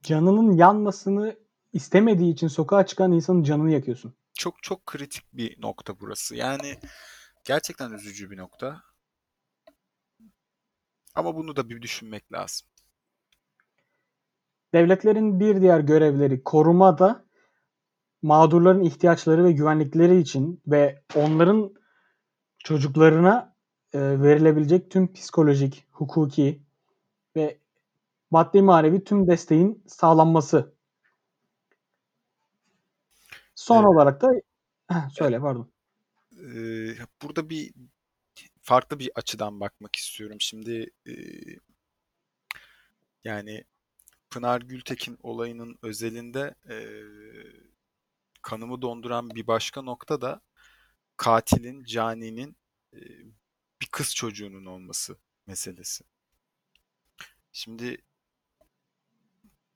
Canının 0.02 0.52
yanmasını 0.52 1.38
istemediği 1.72 2.32
için 2.32 2.48
sokağa 2.48 2.86
çıkan 2.86 3.12
insanın 3.12 3.42
canını 3.42 3.72
yakıyorsun. 3.72 4.14
Çok 4.34 4.62
çok 4.62 4.86
kritik 4.86 5.24
bir 5.32 5.62
nokta 5.62 6.00
burası. 6.00 6.36
Yani 6.36 6.78
gerçekten 7.44 7.90
üzücü 7.90 8.30
bir 8.30 8.36
nokta. 8.36 8.82
Ama 11.14 11.36
bunu 11.36 11.56
da 11.56 11.68
bir 11.68 11.82
düşünmek 11.82 12.32
lazım. 12.32 12.68
Devletlerin 14.74 15.40
bir 15.40 15.60
diğer 15.60 15.80
görevleri 15.80 16.44
korumada 16.44 17.24
mağdurların 18.22 18.82
ihtiyaçları 18.82 19.44
ve 19.44 19.52
güvenlikleri 19.52 20.18
için 20.18 20.62
ve 20.66 21.02
onların 21.16 21.74
çocuklarına 22.58 23.56
e, 23.92 24.00
verilebilecek 24.00 24.90
tüm 24.90 25.12
psikolojik, 25.12 25.86
hukuki 25.90 26.62
ve 27.36 27.60
maddi 28.30 28.62
manevi 28.62 29.04
tüm 29.04 29.26
desteğin 29.26 29.82
sağlanması. 29.86 30.74
Son 33.54 33.76
Evet. 33.76 33.86
olarak 33.86 34.22
da 34.22 34.28
söyle 35.12 35.40
pardon. 35.40 35.70
Ee, 36.32 36.94
burada 37.22 37.50
bir 37.50 37.74
farklı 38.70 38.98
bir 38.98 39.10
açıdan 39.14 39.60
bakmak 39.60 39.96
istiyorum. 39.96 40.36
Şimdi 40.40 40.90
e, 41.06 41.12
yani 43.24 43.64
Pınar 44.30 44.60
Gültekin 44.60 45.18
olayının 45.22 45.78
özelinde 45.82 46.54
e, 46.68 46.76
kanımı 48.42 48.82
donduran 48.82 49.30
bir 49.30 49.46
başka 49.46 49.82
nokta 49.82 50.20
da 50.20 50.40
katilin, 51.16 51.84
caninin 51.84 52.56
e, 52.94 52.98
bir 53.82 53.86
kız 53.92 54.14
çocuğunun 54.14 54.66
olması 54.66 55.16
meselesi. 55.46 56.04
Şimdi 57.52 58.02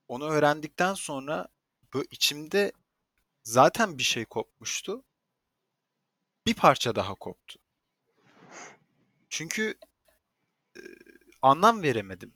onu 0.08 0.24
öğrendikten 0.24 0.94
sonra 0.94 1.48
böyle 1.94 2.06
içimde 2.10 2.72
zaten 3.42 3.98
bir 3.98 4.02
şey 4.02 4.24
kopmuştu. 4.24 5.04
Bir 6.46 6.54
parça 6.54 6.94
daha 6.96 7.14
koptu. 7.14 7.63
Çünkü 9.36 9.74
e, 10.76 10.80
anlam 11.42 11.82
veremedim. 11.82 12.34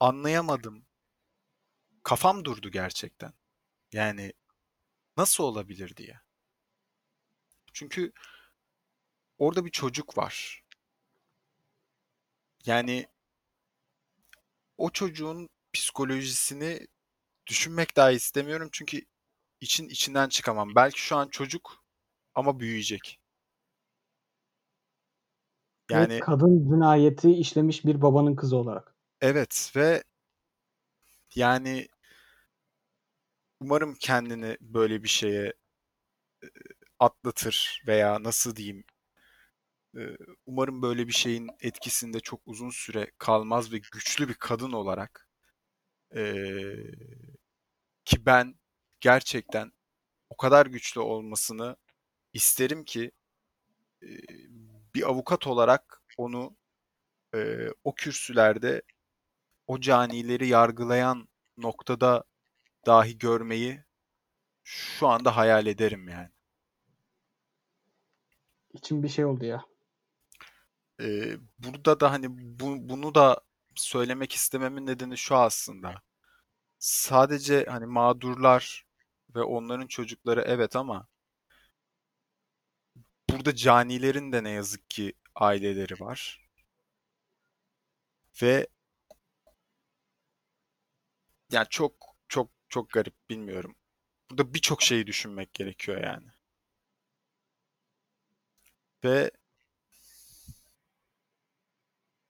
Anlayamadım. 0.00 0.86
Kafam 2.02 2.44
durdu 2.44 2.70
gerçekten. 2.70 3.32
Yani 3.92 4.32
nasıl 5.16 5.44
olabilir 5.44 5.96
diye. 5.96 6.20
Çünkü 7.72 8.12
orada 9.38 9.64
bir 9.64 9.70
çocuk 9.70 10.18
var. 10.18 10.64
Yani 12.66 13.06
o 14.78 14.90
çocuğun 14.90 15.48
psikolojisini 15.72 16.86
düşünmek 17.46 17.96
dahi 17.96 18.14
istemiyorum 18.14 18.68
çünkü 18.72 19.02
için 19.60 19.88
içinden 19.88 20.28
çıkamam. 20.28 20.74
Belki 20.74 21.00
şu 21.00 21.16
an 21.16 21.28
çocuk 21.28 21.84
ama 22.34 22.60
büyüyecek. 22.60 23.20
Yani 25.90 26.08
Yani 26.08 26.20
kadın 26.20 26.70
cinayeti 26.70 27.30
işlemiş 27.30 27.84
bir 27.84 28.02
babanın 28.02 28.36
kızı 28.36 28.56
olarak. 28.56 28.94
evet 29.20 29.72
ve 29.76 30.02
yani 31.34 31.88
umarım 33.60 33.94
kendini 33.94 34.56
böyle 34.60 35.02
bir 35.02 35.08
şeye 35.08 35.46
e, 35.46 35.54
atlatır 36.98 37.82
veya 37.86 38.22
nasıl 38.22 38.56
diyeyim 38.56 38.84
e, 39.96 40.00
umarım 40.46 40.82
böyle 40.82 41.06
bir 41.08 41.12
şeyin 41.12 41.48
etkisinde 41.60 42.20
çok 42.20 42.40
uzun 42.46 42.70
süre 42.70 43.10
kalmaz 43.18 43.72
ve 43.72 43.78
güçlü 43.78 44.28
bir 44.28 44.34
kadın 44.34 44.72
olarak 44.72 45.28
e, 46.16 46.22
ki 48.04 48.26
ben 48.26 48.54
gerçekten 49.00 49.72
o 50.30 50.36
kadar 50.36 50.66
güçlü 50.66 51.00
olmasını 51.00 51.76
isterim 52.34 52.84
ki 52.84 53.12
bir 54.94 55.08
avukat 55.08 55.46
olarak 55.46 56.02
onu 56.16 56.56
e, 57.34 57.68
o 57.84 57.94
kürsülerde 57.94 58.82
o 59.66 59.80
canileri 59.80 60.48
yargılayan 60.48 61.28
noktada 61.56 62.24
dahi 62.86 63.18
görmeyi 63.18 63.84
şu 64.62 65.08
anda 65.08 65.36
hayal 65.36 65.66
ederim 65.66 66.08
yani. 66.08 66.28
İçim 68.72 69.02
bir 69.02 69.08
şey 69.08 69.24
oldu 69.24 69.44
ya. 69.44 69.64
Ee, 71.00 71.36
burada 71.58 72.00
da 72.00 72.12
hani 72.12 72.26
bu, 72.30 72.88
bunu 72.88 73.14
da 73.14 73.40
söylemek 73.74 74.32
istememin 74.32 74.86
nedeni 74.86 75.16
şu 75.18 75.36
aslında. 75.36 76.02
Sadece 76.78 77.64
hani 77.64 77.86
mağdurlar 77.86 78.86
ve 79.34 79.42
onların 79.42 79.86
çocukları 79.86 80.44
evet 80.46 80.76
ama 80.76 81.06
burada 83.30 83.54
canilerin 83.54 84.32
de 84.32 84.44
ne 84.44 84.50
yazık 84.50 84.90
ki 84.90 85.12
aileleri 85.34 86.00
var. 86.00 86.48
Ve 88.42 88.66
yani 91.52 91.66
çok 91.70 91.92
çok 92.28 92.50
çok 92.68 92.90
garip 92.90 93.14
bilmiyorum. 93.30 93.74
Burada 94.30 94.54
birçok 94.54 94.82
şeyi 94.82 95.06
düşünmek 95.06 95.54
gerekiyor 95.54 96.02
yani. 96.04 96.26
Ve 99.04 99.30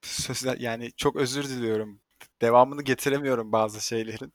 sözler 0.01 0.57
yani 0.57 0.91
çok 0.97 1.15
özür 1.15 1.43
diliyorum. 1.43 2.01
Devamını 2.41 2.83
getiremiyorum 2.83 3.51
bazı 3.51 3.81
şeylerin. 3.81 4.33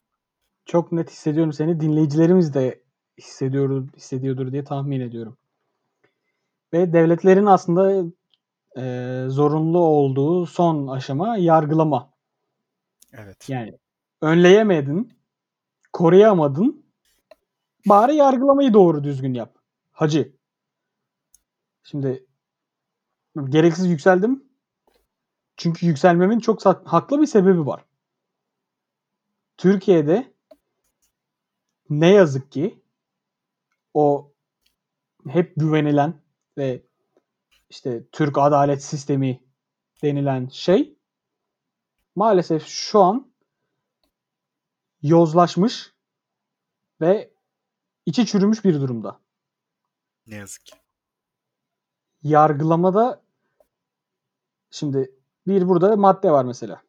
Çok 0.67 0.93
net 0.93 1.11
hissediyorum 1.11 1.53
seni. 1.53 1.81
Dinleyicilerimiz 1.81 2.55
de 2.55 2.83
hissediyor, 3.19 3.89
hissediyordur 3.97 4.53
diye 4.53 4.65
tahmin 4.65 5.01
ediyorum. 5.01 5.39
Ve 6.75 6.93
devletlerin 6.93 7.47
aslında 7.47 8.05
e, 8.77 9.27
zorunlu 9.29 9.79
olduğu 9.79 10.47
son 10.47 10.87
aşama 10.87 11.37
yargılama. 11.37 12.13
Evet. 13.13 13.49
Yani 13.49 13.79
önleyemedin, 14.21 15.19
koruyamadın. 15.93 16.85
Bari 17.87 18.15
yargılamayı 18.17 18.73
doğru 18.73 19.05
düzgün 19.05 19.35
yap. 19.35 19.59
Hacı. 19.93 20.37
Şimdi 21.83 22.27
gereksiz 23.49 23.87
yükseldim. 23.87 24.45
Çünkü 25.57 25.87
yükselmemin 25.87 26.39
çok 26.39 26.67
haklı 26.67 27.21
bir 27.21 27.27
sebebi 27.27 27.67
var. 27.67 27.85
Türkiye'de 29.57 30.33
ne 31.91 32.09
yazık 32.09 32.53
ki 32.53 32.83
o 33.95 34.33
hep 35.29 35.53
güvenilen 35.57 36.24
ve 36.59 36.83
işte 37.71 38.07
Türk 38.13 38.39
adalet 38.39 38.83
sistemi 38.85 39.41
denilen 40.03 40.49
şey 40.49 40.99
maalesef 42.17 42.67
şu 42.67 43.01
an 43.01 43.33
yozlaşmış 45.03 45.93
ve 47.01 47.31
içi 48.07 48.27
çürümüş 48.27 48.65
bir 48.65 48.75
durumda. 48.75 49.21
Ne 50.27 50.35
yazık 50.35 50.67
ki. 50.67 50.75
Yargılamada 52.23 53.23
şimdi 54.71 55.15
bir 55.47 55.69
burada 55.69 55.97
madde 55.97 56.31
var 56.31 56.45
mesela. 56.45 56.83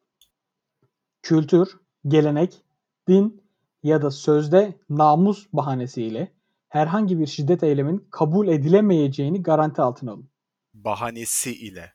Kültür, 1.22 1.80
gelenek, 2.08 2.62
din 3.08 3.42
ya 3.82 4.02
da 4.02 4.10
sözde 4.10 4.78
namus 4.90 5.46
bahanesiyle 5.52 6.35
herhangi 6.68 7.18
bir 7.18 7.26
şiddet 7.26 7.62
eylemin 7.62 8.08
kabul 8.10 8.48
edilemeyeceğini 8.48 9.42
garanti 9.42 9.82
altına 9.82 10.12
alın. 10.12 10.30
Bahanesi 10.74 11.52
ile. 11.66 11.92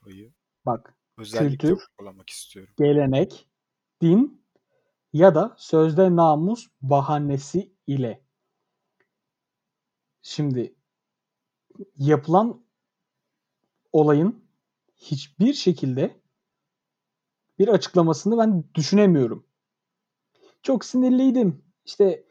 Burayı 0.00 0.32
Bak, 0.66 0.96
özellikle 1.18 1.68
Kültür. 1.68 1.82
vurgulamak 1.98 2.30
istiyorum. 2.30 2.74
gelenek, 2.78 3.48
din 4.00 4.46
ya 5.12 5.34
da 5.34 5.54
sözde 5.58 6.16
namus 6.16 6.68
bahanesi 6.82 7.72
ile. 7.86 8.24
Şimdi 10.22 10.74
yapılan 11.96 12.64
olayın 13.92 14.44
hiçbir 14.96 15.54
şekilde 15.54 16.20
bir 17.58 17.68
açıklamasını 17.68 18.38
ben 18.38 18.64
düşünemiyorum. 18.74 19.46
Çok 20.62 20.84
sinirliydim. 20.84 21.64
İşte 21.84 22.24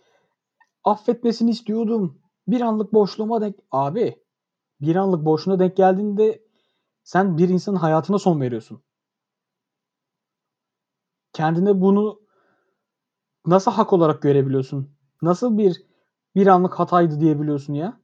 affetmesini 0.83 1.49
istiyordum. 1.49 2.21
Bir 2.47 2.61
anlık 2.61 2.93
boşluğuma 2.93 3.41
denk... 3.41 3.55
Abi 3.71 4.23
bir 4.81 4.95
anlık 4.95 5.25
boşluğuna 5.25 5.59
denk 5.59 5.77
geldiğinde 5.77 6.43
sen 7.03 7.37
bir 7.37 7.49
insanın 7.49 7.77
hayatına 7.77 8.19
son 8.19 8.41
veriyorsun. 8.41 8.83
Kendine 11.33 11.81
bunu 11.81 12.21
nasıl 13.45 13.71
hak 13.71 13.93
olarak 13.93 14.21
görebiliyorsun? 14.21 14.97
Nasıl 15.21 15.57
bir 15.57 15.85
bir 16.35 16.47
anlık 16.47 16.79
hataydı 16.79 17.19
diyebiliyorsun 17.19 17.73
ya? 17.73 18.01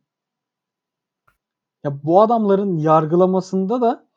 Ya 1.83 2.03
bu 2.03 2.21
adamların 2.21 2.77
yargılamasında 2.77 3.81
da 3.81 4.07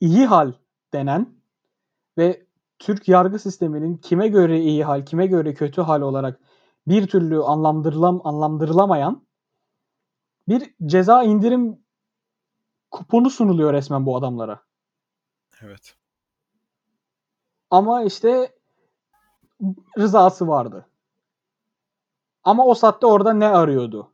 iyi 0.00 0.26
hal 0.26 0.52
denen 0.92 1.34
ve 2.18 2.46
Türk 2.78 3.08
yargı 3.08 3.38
sisteminin 3.38 3.96
kime 3.96 4.28
göre 4.28 4.60
iyi 4.60 4.84
hal, 4.84 5.04
kime 5.04 5.26
göre 5.26 5.54
kötü 5.54 5.80
hal 5.80 6.00
olarak 6.00 6.40
bir 6.86 7.06
türlü 7.06 7.42
anlamdırılam 7.42 8.26
anlamdırılamayan 8.26 9.26
bir 10.48 10.74
ceza 10.86 11.22
indirim 11.22 11.78
kuponu 12.90 13.30
sunuluyor 13.30 13.72
resmen 13.72 14.06
bu 14.06 14.16
adamlara. 14.16 14.62
Evet. 15.62 15.96
Ama 17.70 18.02
işte 18.04 18.52
rızası 19.98 20.48
vardı. 20.48 20.86
Ama 22.44 22.66
o 22.66 22.74
saatte 22.74 23.06
orada 23.06 23.32
ne 23.32 23.46
arıyordu? 23.46 24.12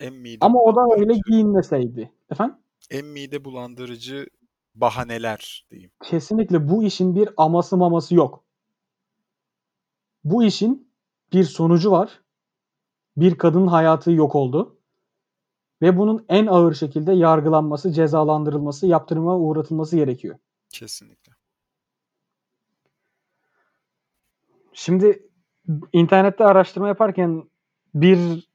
En 0.00 0.14
mide 0.14 0.46
Ama 0.46 0.60
o 0.60 0.76
da 0.76 1.00
öyle 1.00 1.14
giyinmeseydi. 1.28 2.12
Efendim? 2.30 2.56
en 2.90 3.06
mide 3.06 3.44
bulandırıcı 3.44 4.26
bahaneler 4.74 5.66
diyeyim. 5.70 5.90
Kesinlikle 6.02 6.68
bu 6.68 6.84
işin 6.84 7.14
bir 7.14 7.28
aması 7.36 7.76
maması 7.76 8.14
yok. 8.14 8.44
Bu 10.24 10.44
işin 10.44 10.93
bir 11.34 11.44
sonucu 11.44 11.90
var. 11.90 12.20
Bir 13.16 13.38
kadının 13.38 13.66
hayatı 13.66 14.12
yok 14.12 14.34
oldu. 14.34 14.78
Ve 15.82 15.98
bunun 15.98 16.24
en 16.28 16.46
ağır 16.46 16.74
şekilde 16.74 17.12
yargılanması, 17.12 17.92
cezalandırılması, 17.92 18.86
yaptırıma 18.86 19.38
uğratılması 19.38 19.96
gerekiyor. 19.96 20.38
Kesinlikle. 20.70 21.32
Şimdi 24.72 25.28
internette 25.92 26.44
araştırma 26.44 26.88
yaparken 26.88 27.50
bir 27.94 28.48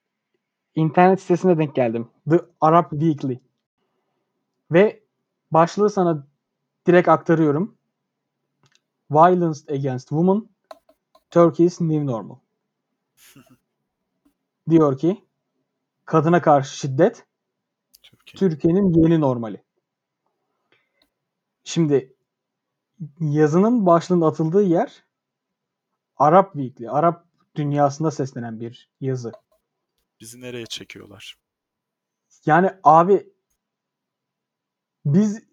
internet 0.75 1.21
sitesine 1.21 1.57
denk 1.57 1.75
geldim. 1.75 2.07
The 2.29 2.41
Arab 2.61 2.89
Weekly. 2.89 3.39
Ve 4.71 5.03
başlığı 5.51 5.89
sana 5.89 6.27
direkt 6.87 7.07
aktarıyorum. 7.07 7.77
Violence 9.11 9.59
Against 9.73 10.09
Women 10.09 10.49
Turkey's 11.29 11.81
New 11.81 12.05
Normal. 12.05 12.35
Diyor 14.69 14.97
ki 14.97 15.25
kadına 16.05 16.41
karşı 16.41 16.77
şiddet 16.77 17.25
Türkiye. 18.03 18.39
Türkiye'nin 18.39 19.03
yeni 19.03 19.21
normali. 19.21 19.63
Şimdi 21.63 22.15
yazının 23.19 23.85
başlığının 23.85 24.21
atıldığı 24.21 24.63
yer 24.63 25.03
Arap 26.17 26.53
Weekly, 26.53 26.89
Arap 26.89 27.25
dünyasında 27.55 28.11
seslenen 28.11 28.59
bir 28.59 28.89
yazı. 29.01 29.31
Bizi 30.19 30.41
nereye 30.41 30.65
çekiyorlar? 30.65 31.37
Yani 32.45 32.71
abi 32.83 33.33
biz 35.05 35.43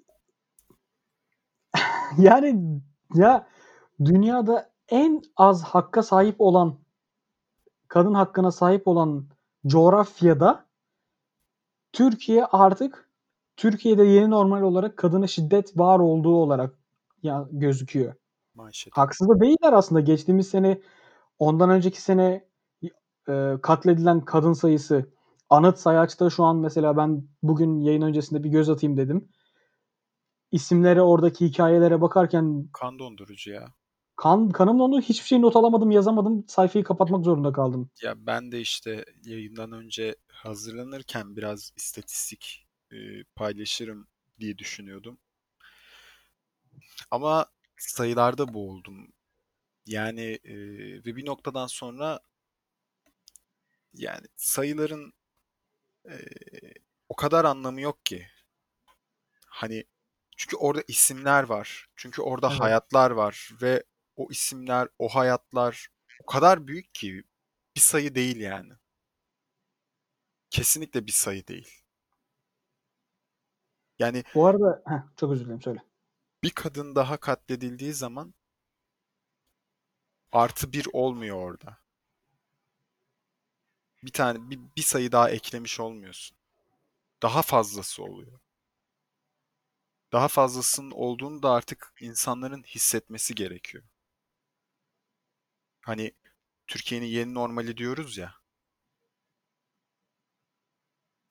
yani 2.19 2.81
ya 3.15 3.49
dünyada 4.05 4.73
en 4.89 5.23
az 5.37 5.63
hakka 5.63 6.03
sahip 6.03 6.37
olan 6.39 6.79
kadın 7.89 8.15
hakkına 8.15 8.51
sahip 8.51 8.89
olan 8.89 9.27
coğrafyada 9.67 10.67
Türkiye 11.93 12.45
artık 12.45 13.11
Türkiye'de 13.57 14.05
yeni 14.05 14.31
normal 14.31 14.63
olarak 14.63 14.97
kadına 14.97 15.27
şiddet 15.27 15.79
var 15.79 15.99
olduğu 15.99 16.35
olarak 16.35 16.79
ya 17.23 17.49
gözüküyor. 17.51 18.15
Manşet. 18.55 18.97
Haksız 18.97 19.29
da 19.29 19.41
değiller 19.41 19.73
aslında. 19.73 20.01
Geçtiğimiz 20.01 20.49
sene 20.49 20.81
ondan 21.39 21.71
önceki 21.71 22.03
sene 22.03 22.49
e, 23.29 23.55
katledilen 23.63 24.21
kadın 24.21 24.53
sayısı 24.53 25.11
Anıt 25.51 25.79
Sayaç'ta 25.79 26.31
şu 26.31 26.45
an 26.45 26.57
mesela 26.57 26.97
ben 26.97 27.25
bugün 27.43 27.81
yayın 27.81 28.03
öncesinde 28.03 28.45
bir 28.45 28.49
göz 28.49 28.71
atayım 28.71 28.97
dedim. 28.97 29.29
İsimlere 30.53 31.03
oradaki 31.03 31.47
hikayelere 31.47 32.01
bakarken 32.01 32.69
Kan 32.73 32.99
dondurucu 32.99 33.51
ya. 33.51 33.69
Kan 34.17 34.51
kanımla 34.51 34.83
onu 34.83 35.01
hiçbir 35.01 35.27
şey 35.27 35.43
not 35.43 35.57
alamadım, 35.57 35.91
yazamadım. 35.91 36.45
Sayfayı 36.49 36.85
kapatmak 36.85 37.25
zorunda 37.25 37.53
kaldım. 37.53 37.91
Ya 38.03 38.27
ben 38.27 38.53
de 38.53 38.61
işte 38.61 39.05
yayından 39.25 39.73
önce 39.73 40.17
hazırlanırken 40.29 41.37
biraz 41.37 41.73
istatistik 41.77 42.67
e, 42.93 42.97
paylaşırım 43.25 44.09
diye 44.41 44.59
düşünüyordum. 44.59 45.19
Ama 47.11 47.47
sayılarda 47.79 48.55
boğuldum. 48.55 49.13
Yani 49.87 50.39
e, 50.45 50.55
ve 51.05 51.17
bir 51.17 51.27
noktadan 51.27 51.67
sonra 51.67 52.21
yani 53.95 54.27
sayıların 54.37 55.13
e, 56.09 56.15
o 57.09 57.17
kadar 57.17 57.45
anlamı 57.45 57.81
yok 57.81 58.07
ki. 58.07 58.27
Hani 59.47 59.85
çünkü 60.37 60.57
orada 60.57 60.83
isimler 60.89 61.43
var. 61.43 61.89
Çünkü 61.97 62.23
orada 62.23 62.49
Evet. 62.51 62.61
hayatlar 62.61 63.11
var 63.11 63.51
ve 63.63 63.83
o 64.17 64.29
isimler, 64.31 64.89
o 64.99 65.09
hayatlar 65.09 65.89
o 66.19 66.27
kadar 66.27 66.67
büyük 66.67 66.95
ki 66.95 67.25
bir 67.77 67.81
sayı 67.81 68.15
değil 68.15 68.37
yani. 68.37 68.73
Kesinlikle 70.51 71.07
bir 71.07 71.13
sayı 71.13 71.47
değil. 71.47 71.83
Yani 73.99 74.25
Bu 74.35 74.47
arada 74.47 74.83
heh, 74.87 75.03
çok 75.17 75.33
özür 75.33 75.45
dilerim 75.45 75.63
söyle. 75.63 75.83
bir 76.43 76.51
kadın 76.51 76.95
daha 76.95 77.17
katledildiği 77.17 77.93
zaman 77.93 78.35
artı 80.33 80.73
bir 80.73 80.87
olmuyor 80.93 81.37
orada. 81.37 81.79
Bir 84.03 84.13
tane 84.13 84.51
bir, 84.51 84.59
bir 84.77 84.83
sayı 84.83 85.13
daha 85.13 85.31
eklemiş 85.31 85.81
olmuyorsun. 85.81 86.37
Daha 87.23 87.43
fazlası 87.43 88.05
oluyor. 88.05 88.41
Daha 90.13 90.29
fazlasının 90.29 90.91
olduğunu 90.91 91.43
da 91.43 91.51
artık 91.51 91.93
insanların 92.01 92.63
hissetmesi 92.63 93.35
gerekiyor. 93.35 93.85
Hani 95.87 96.13
Türkiye'nin 96.67 97.07
yeni 97.07 97.35
normali 97.35 97.77
diyoruz 97.77 98.19
ya. 98.19 98.35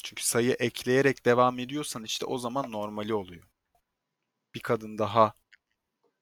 Çünkü 0.03 0.25
sayı 0.25 0.51
ekleyerek 0.51 1.25
devam 1.25 1.59
ediyorsan 1.59 2.03
işte 2.03 2.25
o 2.25 2.37
zaman 2.37 2.71
normali 2.71 3.13
oluyor. 3.13 3.47
Bir 4.55 4.59
kadın 4.59 4.97
daha 4.97 5.33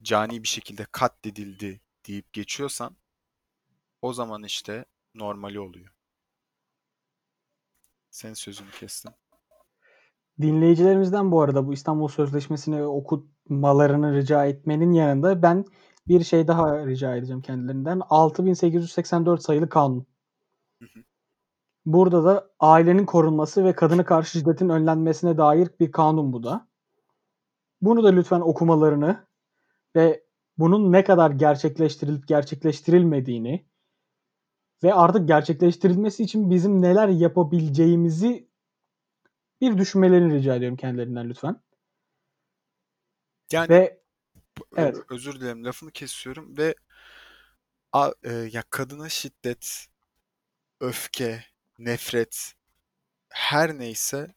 cani 0.03 0.43
bir 0.43 0.47
şekilde 0.47 0.85
katledildi 0.91 1.81
deyip 2.07 2.33
geçiyorsan 2.33 2.97
o 4.01 4.13
zaman 4.13 4.43
işte 4.43 4.85
normali 5.15 5.59
oluyor. 5.59 5.93
Senin 8.09 8.33
sözünü 8.33 8.71
kestim. 8.71 9.11
Dinleyicilerimizden 10.41 11.31
bu 11.31 11.41
arada 11.41 11.67
bu 11.67 11.73
İstanbul 11.73 12.07
Sözleşmesi'ni 12.07 12.83
okutmalarını 12.83 14.15
rica 14.15 14.45
etmenin 14.45 14.93
yanında 14.93 15.41
ben 15.41 15.65
bir 16.07 16.23
şey 16.23 16.47
daha 16.47 16.87
rica 16.87 17.15
edeceğim 17.15 17.41
kendilerinden. 17.41 18.01
6884 18.09 19.43
sayılı 19.43 19.69
kanun. 19.69 20.05
Hı 20.81 20.85
hı. 20.85 21.03
Burada 21.85 22.23
da 22.23 22.49
ailenin 22.59 23.05
korunması 23.05 23.65
ve 23.65 23.75
kadına 23.75 24.05
karşı 24.05 24.39
şiddetin 24.39 24.69
önlenmesine 24.69 25.37
dair 25.37 25.69
bir 25.79 25.91
kanun 25.91 26.33
bu 26.33 26.43
da. 26.43 26.67
Bunu 27.81 28.03
da 28.03 28.09
lütfen 28.09 28.41
okumalarını 28.41 29.27
ve 29.95 30.23
bunun 30.57 30.91
ne 30.91 31.03
kadar 31.03 31.31
gerçekleştirilip 31.31 32.27
gerçekleştirilmediğini 32.27 33.65
ve 34.83 34.93
artık 34.93 35.27
gerçekleştirilmesi 35.27 36.23
için 36.23 36.49
bizim 36.49 36.81
neler 36.81 37.07
yapabileceğimizi 37.07 38.49
bir 39.61 39.77
düşünmelerini 39.77 40.33
rica 40.33 40.55
ediyorum 40.55 40.77
kendilerinden 40.77 41.29
lütfen. 41.29 41.61
Yani 43.51 43.69
Ve 43.69 44.02
Evet. 44.77 44.97
özür 45.09 45.39
dilerim 45.39 45.65
lafını 45.65 45.91
kesiyorum 45.91 46.57
ve 46.57 46.75
a- 47.93 48.13
e, 48.23 48.33
ya 48.33 48.63
kadına 48.69 49.09
şiddet, 49.09 49.87
öfke, 50.79 51.45
nefret 51.79 52.53
her 53.29 53.79
neyse 53.79 54.35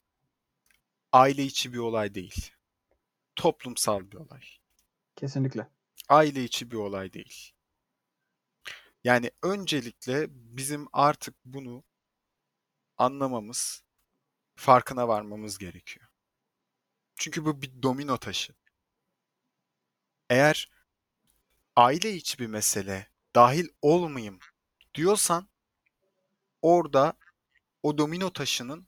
aile 1.13 1.45
içi 1.45 1.73
bir 1.73 1.79
olay 1.79 2.15
değil. 2.15 2.53
Toplumsal 3.37 4.11
bir 4.11 4.17
olay. 4.17 4.43
kesinlikle. 5.17 5.69
Aile 6.09 6.45
içi 6.45 6.71
bir 6.71 6.77
olay 6.77 7.13
değil. 7.13 7.53
Yani 9.05 9.31
öncelikle 9.43 10.27
bizim 10.31 10.89
artık 10.93 11.35
bunu 11.45 11.85
anlamamız, 12.99 13.83
farkına 14.57 15.09
varmamız 15.09 15.59
gerekiyor. 15.59 16.07
Çünkü 17.15 17.45
bu 17.45 17.63
bir 17.63 17.83
domino 17.83 18.17
taşı. 18.19 18.55
Eğer 20.31 20.71
aile 21.77 22.13
içi 22.15 22.39
bir 22.39 22.47
mesele 22.47 23.09
dahil 23.37 23.69
olmayayım 23.83 24.39
diyorsan 24.95 25.49
orada 26.63 27.15
o 27.83 27.99
domino 27.99 28.33
taşının 28.33 28.87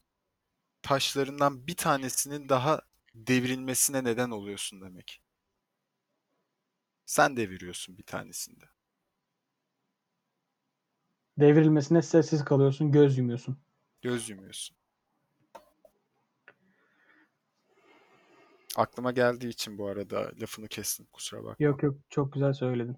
taşlarından 0.83 1.67
bir 1.67 1.77
tanesinin 1.77 2.49
daha 2.49 2.83
devrilmesine 3.15 4.05
neden 4.05 4.31
oluyorsun 4.31 4.81
demek. 4.81 5.23
Sen 7.07 7.37
deviriyorsun 7.37 7.99
bir 7.99 8.03
tanesinde. 8.03 8.65
Devrilmesine 11.39 12.03
sessiz 12.03 12.45
kalıyorsun, 12.45 12.93
göz 12.93 13.19
yumuyorsun. 13.19 13.59
Göz 14.03 14.29
yumuyorsun. 14.29 14.78
Aklıma 18.79 19.13
geldiği 19.13 19.49
için 19.49 19.79
bu 19.79 19.87
arada 19.87 20.31
lafını 20.41 20.69
kestim. 20.69 21.07
Kusura 21.13 21.45
bakma. 21.45 21.67
Yok 21.67 21.83
yok 21.83 21.97
çok 22.11 22.33
güzel 22.33 22.53
söyledin. 22.53 22.97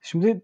Şimdi 0.00 0.42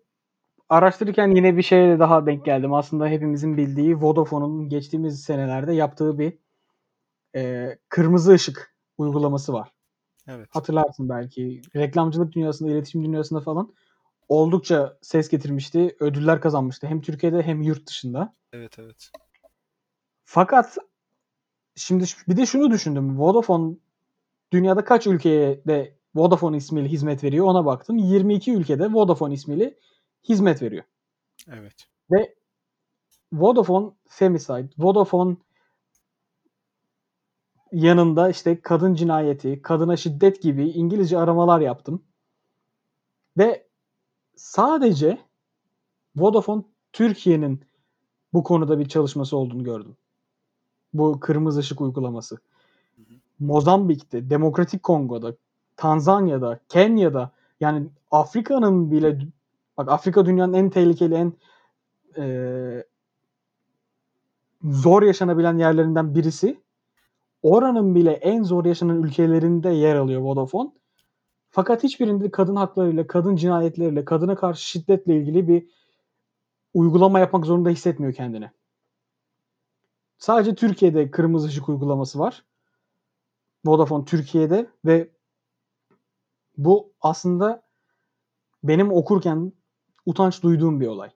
araştırırken 0.68 1.36
yine 1.36 1.56
bir 1.56 1.62
şeye 1.62 1.98
daha 1.98 2.26
denk 2.26 2.44
geldim. 2.44 2.74
Aslında 2.74 3.08
hepimizin 3.08 3.56
bildiği 3.56 4.00
Vodafone'un 4.00 4.68
geçtiğimiz 4.68 5.22
senelerde 5.22 5.72
yaptığı 5.72 6.18
bir 6.18 6.38
e, 7.34 7.72
kırmızı 7.88 8.32
ışık 8.32 8.76
uygulaması 8.98 9.52
var. 9.52 9.72
Evet. 10.28 10.48
Hatırlarsın 10.50 11.08
belki. 11.08 11.62
Reklamcılık 11.76 12.32
dünyasında, 12.32 12.70
iletişim 12.70 13.04
dünyasında 13.04 13.40
falan 13.40 13.74
oldukça 14.28 14.98
ses 15.02 15.28
getirmişti. 15.28 15.96
Ödüller 16.00 16.40
kazanmıştı. 16.40 16.86
Hem 16.86 17.00
Türkiye'de 17.00 17.42
hem 17.42 17.62
yurt 17.62 17.86
dışında. 17.86 18.34
Evet 18.52 18.78
evet. 18.78 19.10
Fakat 20.24 20.78
şimdi 21.76 22.04
bir 22.28 22.36
de 22.36 22.46
şunu 22.46 22.70
düşündüm. 22.70 23.18
Vodafone 23.18 23.76
dünyada 24.56 24.84
kaç 24.84 25.06
ülkeye 25.06 25.64
de 25.66 25.96
Vodafone 26.14 26.56
ismiyle 26.56 26.88
hizmet 26.88 27.24
veriyor 27.24 27.46
ona 27.46 27.66
baktım. 27.66 27.96
22 27.96 28.52
ülkede 28.52 28.92
Vodafone 28.92 29.34
ismiyle 29.34 29.78
hizmet 30.28 30.62
veriyor. 30.62 30.84
Evet. 31.52 31.74
Ve 32.10 32.34
Vodafone 33.32 33.90
Femicide, 34.08 34.68
Vodafone 34.78 35.36
yanında 37.72 38.30
işte 38.30 38.60
kadın 38.60 38.94
cinayeti, 38.94 39.62
kadına 39.62 39.96
şiddet 39.96 40.42
gibi 40.42 40.68
İngilizce 40.70 41.18
aramalar 41.18 41.60
yaptım. 41.60 42.04
Ve 43.38 43.66
sadece 44.36 45.18
Vodafone 46.16 46.62
Türkiye'nin 46.92 47.64
bu 48.32 48.44
konuda 48.44 48.78
bir 48.78 48.88
çalışması 48.88 49.36
olduğunu 49.36 49.64
gördüm. 49.64 49.96
Bu 50.92 51.20
kırmızı 51.20 51.60
ışık 51.60 51.80
uygulaması. 51.80 52.38
Mozambik'te, 53.38 54.30
Demokratik 54.30 54.82
Kongo'da, 54.82 55.34
Tanzanya'da, 55.76 56.60
Kenya'da 56.68 57.30
yani 57.60 57.88
Afrika'nın 58.10 58.90
bile 58.90 59.18
bak 59.76 59.90
Afrika 59.90 60.26
dünyanın 60.26 60.52
en 60.52 60.70
tehlikeli 60.70 61.14
en 61.14 61.32
e, 62.18 62.84
zor 64.64 65.02
yaşanabilen 65.02 65.58
yerlerinden 65.58 66.14
birisi. 66.14 66.60
Oranın 67.42 67.94
bile 67.94 68.12
en 68.12 68.42
zor 68.42 68.64
yaşanan 68.64 69.02
ülkelerinde 69.02 69.70
yer 69.70 69.96
alıyor 69.96 70.20
Vodafone. 70.20 70.70
Fakat 71.50 71.82
hiçbirinde 71.82 72.30
kadın 72.30 72.56
haklarıyla, 72.56 73.06
kadın 73.06 73.36
cinayetleriyle, 73.36 74.04
kadına 74.04 74.34
karşı 74.34 74.68
şiddetle 74.68 75.16
ilgili 75.16 75.48
bir 75.48 75.66
uygulama 76.74 77.20
yapmak 77.20 77.46
zorunda 77.46 77.70
hissetmiyor 77.70 78.14
kendini. 78.14 78.50
Sadece 80.18 80.54
Türkiye'de 80.54 81.10
kırmızı 81.10 81.48
ışık 81.48 81.68
uygulaması 81.68 82.18
var. 82.18 82.44
Vodafone 83.66 84.04
Türkiye'de 84.04 84.70
ve 84.84 85.10
bu 86.56 86.92
aslında 87.00 87.62
benim 88.64 88.92
okurken 88.92 89.52
utanç 90.06 90.42
duyduğum 90.42 90.80
bir 90.80 90.86
olay. 90.86 91.10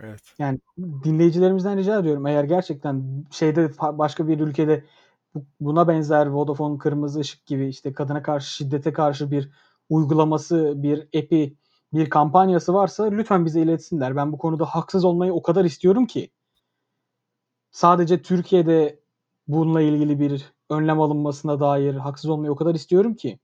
Evet. 0.00 0.20
Yani 0.38 0.58
dinleyicilerimizden 1.04 1.78
rica 1.78 1.98
ediyorum 1.98 2.26
eğer 2.26 2.44
gerçekten 2.44 3.24
şeyde 3.30 3.70
başka 3.78 4.28
bir 4.28 4.40
ülkede 4.40 4.84
buna 5.60 5.88
benzer 5.88 6.26
Vodafone 6.26 6.78
kırmızı 6.78 7.20
ışık 7.20 7.46
gibi 7.46 7.68
işte 7.68 7.92
kadına 7.92 8.22
karşı 8.22 8.54
şiddete 8.54 8.92
karşı 8.92 9.30
bir 9.30 9.50
uygulaması, 9.88 10.72
bir 10.76 11.00
app'i, 11.00 11.56
bir 11.92 12.10
kampanyası 12.10 12.74
varsa 12.74 13.04
lütfen 13.04 13.44
bize 13.44 13.60
iletsinler. 13.62 14.16
Ben 14.16 14.32
bu 14.32 14.38
konuda 14.38 14.64
haksız 14.64 15.04
olmayı 15.04 15.32
o 15.32 15.42
kadar 15.42 15.64
istiyorum 15.64 16.06
ki. 16.06 16.30
Sadece 17.70 18.22
Türkiye'de 18.22 19.00
bununla 19.48 19.80
ilgili 19.80 20.20
bir 20.20 20.55
önlem 20.70 21.00
alınmasına 21.00 21.60
dair 21.60 21.94
haksız 21.94 22.30
olmayı 22.30 22.52
o 22.52 22.56
kadar 22.56 22.74
istiyorum 22.74 23.14
ki. 23.14 23.38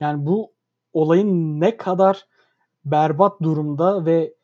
Yani 0.00 0.26
bu 0.26 0.54
olayın 0.92 1.60
ne 1.60 1.76
kadar 1.76 2.26
berbat 2.84 3.42
durumda 3.42 4.06
ve 4.06 4.34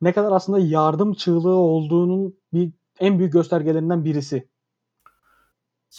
ne 0.00 0.12
kadar 0.12 0.32
aslında 0.32 0.58
yardım 0.58 1.14
çığlığı 1.14 1.54
olduğunun 1.56 2.40
bir 2.52 2.72
en 3.00 3.18
büyük 3.18 3.32
göstergelerinden 3.32 4.04
birisi. 4.04 4.48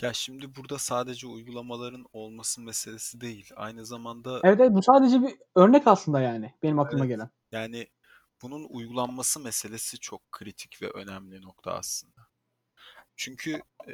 Ya 0.01 0.13
şimdi 0.13 0.55
burada 0.55 0.77
sadece 0.77 1.27
uygulamaların 1.27 2.05
olması 2.13 2.61
meselesi 2.61 3.21
değil. 3.21 3.49
Aynı 3.55 3.85
zamanda 3.85 4.41
Evet, 4.43 4.59
evet 4.59 4.71
bu 4.73 4.81
sadece 4.83 5.21
bir 5.21 5.35
örnek 5.55 5.87
aslında 5.87 6.21
yani 6.21 6.53
benim 6.63 6.79
aklıma 6.79 7.05
Evet. 7.05 7.15
gelen. 7.15 7.29
yani 7.51 7.87
bunun 8.41 8.65
uygulanması 8.69 9.39
meselesi 9.39 9.99
çok 9.99 10.31
kritik 10.31 10.81
ve 10.81 10.89
önemli 10.89 11.41
nokta 11.41 11.71
aslında. 11.73 12.14
Çünkü 13.15 13.62
e, 13.88 13.93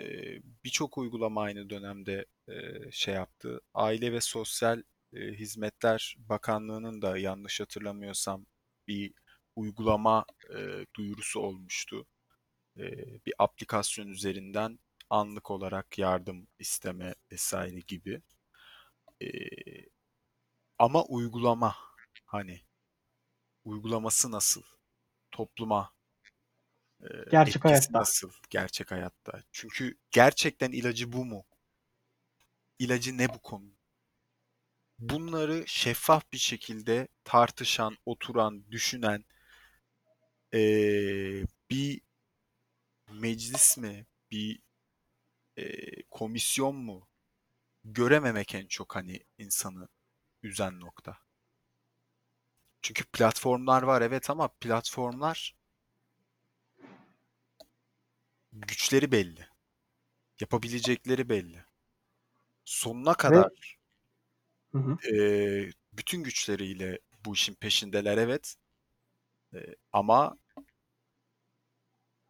birçok 0.63 0.97
uygulama 0.97 1.41
aynı 1.41 1.69
dönemde 1.69 2.25
e, 2.47 2.91
şey 2.91 3.13
yaptı. 3.13 3.61
Aile 3.73 4.13
ve 4.13 4.21
Sosyal 4.21 4.83
e, 5.13 5.19
Hizmetler 5.19 6.15
Bakanlığı'nın 6.19 7.01
da 7.01 7.17
yanlış 7.17 7.59
hatırlamıyorsam 7.61 8.45
bir 8.87 9.13
uygulama 9.55 10.25
e, 10.55 10.85
duyurusu 10.95 11.39
olmuştu. 11.39 12.07
E, 12.77 12.83
bir 13.25 13.33
aplikasyon 13.39 14.07
üzerinden 14.07 14.79
anlık 15.09 15.51
olarak 15.51 15.99
yardım 15.99 16.47
isteme 16.59 17.15
vesaire 17.31 17.79
gibi. 17.79 18.21
E, 19.21 19.27
ama 20.79 21.03
uygulama 21.05 21.75
hani 22.25 22.61
uygulaması 23.63 24.31
nasıl? 24.31 24.63
Topluma 25.31 25.93
Gerçek 27.29 27.65
etkisi 27.65 27.65
hayatta. 27.65 27.99
nasıl 27.99 28.31
gerçek 28.49 28.91
hayatta? 28.91 29.43
Çünkü 29.51 29.97
gerçekten 30.11 30.71
ilacı 30.71 31.11
bu 31.11 31.25
mu? 31.25 31.45
İlacı 32.79 33.17
ne 33.17 33.29
bu 33.29 33.39
konu? 33.39 33.71
Bunları 34.99 35.63
şeffaf 35.67 36.33
bir 36.33 36.37
şekilde 36.37 37.07
tartışan, 37.23 37.97
oturan, 38.05 38.71
düşünen 38.71 39.25
eee, 40.53 41.45
bir 41.69 42.01
meclis 43.11 43.77
mi, 43.77 44.05
bir 44.31 44.59
eee, 45.57 46.03
komisyon 46.11 46.75
mu 46.75 47.09
görememek 47.85 48.55
en 48.55 48.67
çok 48.67 48.95
hani 48.95 49.19
insanı 49.39 49.89
üzen 50.43 50.81
nokta. 50.81 51.17
Çünkü 52.81 53.03
platformlar 53.05 53.83
var 53.83 54.01
evet 54.01 54.29
ama 54.29 54.47
platformlar 54.47 55.55
güçleri 58.53 59.11
belli. 59.11 59.47
Yapabilecekleri 60.41 61.29
belli. 61.29 61.65
Sonuna 62.65 63.13
kadar 63.13 63.47
Hı 64.71 64.77
hı. 64.77 64.99
eee, 65.05 65.69
bütün 65.93 66.23
güçleriyle 66.23 66.99
bu 67.25 67.33
işin 67.33 67.53
peşindeler 67.55 68.17
evet. 68.17 68.55
Eee, 69.53 69.75
ama 69.93 70.37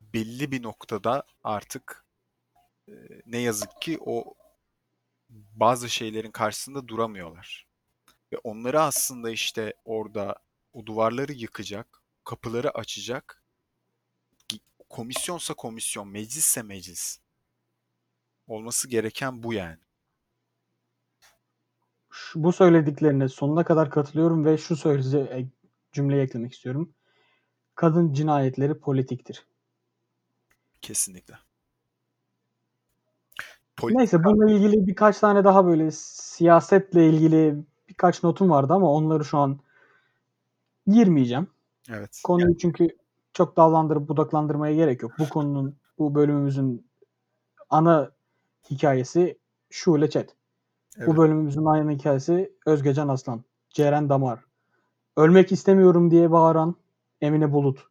belli 0.02 0.52
bir 0.52 0.64
noktada 0.64 1.24
artık 1.44 2.06
eee, 2.88 3.24
ne 3.28 3.38
yazık 3.40 3.82
ki 3.82 3.98
o 4.02 4.36
bazı 5.30 5.90
şeylerin 5.90 6.32
karşısında 6.32 6.88
duramıyorlar. 6.88 7.68
Ve 8.34 8.38
onları 8.44 8.82
aslında 8.82 9.32
işte 9.32 9.74
orada 9.86 10.36
o 10.74 10.86
duvarları 10.86 11.34
yıkacak, 11.34 12.04
kapıları 12.26 12.72
açacak. 12.72 13.41
Komisyonsa 14.92 15.54
komisyon, 15.54 16.08
meclisse 16.08 16.62
meclis. 16.62 17.20
Olması 18.48 18.90
gereken 18.90 19.44
bu 19.44 19.54
yani. 19.54 19.78
Şu- 22.10 22.44
bu 22.44 22.52
söylediklerine 22.52 23.28
sonuna 23.30 23.64
kadar 23.64 23.90
katılıyorum 23.90 24.46
ve 24.46 24.58
şu 24.58 24.76
söyleyece 24.76 25.20
e, 25.20 25.48
cümleyi 25.92 26.22
eklemek 26.22 26.54
istiyorum. 26.54 26.94
Kadın 27.76 28.14
cinayetleri 28.14 28.80
politiktir. 28.80 29.46
Kesinlikle. 30.82 31.36
Neyse 33.84 34.24
bununla 34.24 34.52
ilgili 34.52 34.88
birkaç 34.88 35.20
tane 35.20 35.44
daha 35.44 35.66
böyle 35.66 35.92
siyasetle 35.92 37.10
ilgili 37.10 37.56
birkaç 37.90 38.24
notum 38.24 38.50
vardı 38.50 38.74
ama 38.74 38.92
onları 38.92 39.26
şu 39.26 39.38
an 39.38 39.60
girmeyeceğim. 40.88 41.48
Evet. 41.90 42.22
Konuyu 42.24 42.58
çünkü 42.58 43.01
çok 43.34 43.58
dallandırıp 43.58 44.10
budaklandırmaya 44.10 44.76
gerek 44.76 45.02
yok. 45.02 45.12
Bu 45.20 45.30
konunun, 45.30 45.78
bu 46.00 46.16
bölümümüzün 46.16 46.92
ana 47.70 48.12
hikayesi 48.70 49.40
Şule 49.70 50.10
Çet. 50.10 50.36
Evet. 50.98 51.08
Bu 51.08 51.18
bölümümüzün 51.18 51.66
ana 51.66 51.92
hikayesi 51.92 52.54
Özgecan 52.66 53.08
Aslan, 53.08 53.44
Ceren 53.70 54.10
Damar. 54.10 54.46
Ölmek 55.18 55.52
istemiyorum 55.52 56.12
diye 56.12 56.32
bağıran 56.32 56.76
Emine 57.22 57.52
Bulut, 57.52 57.88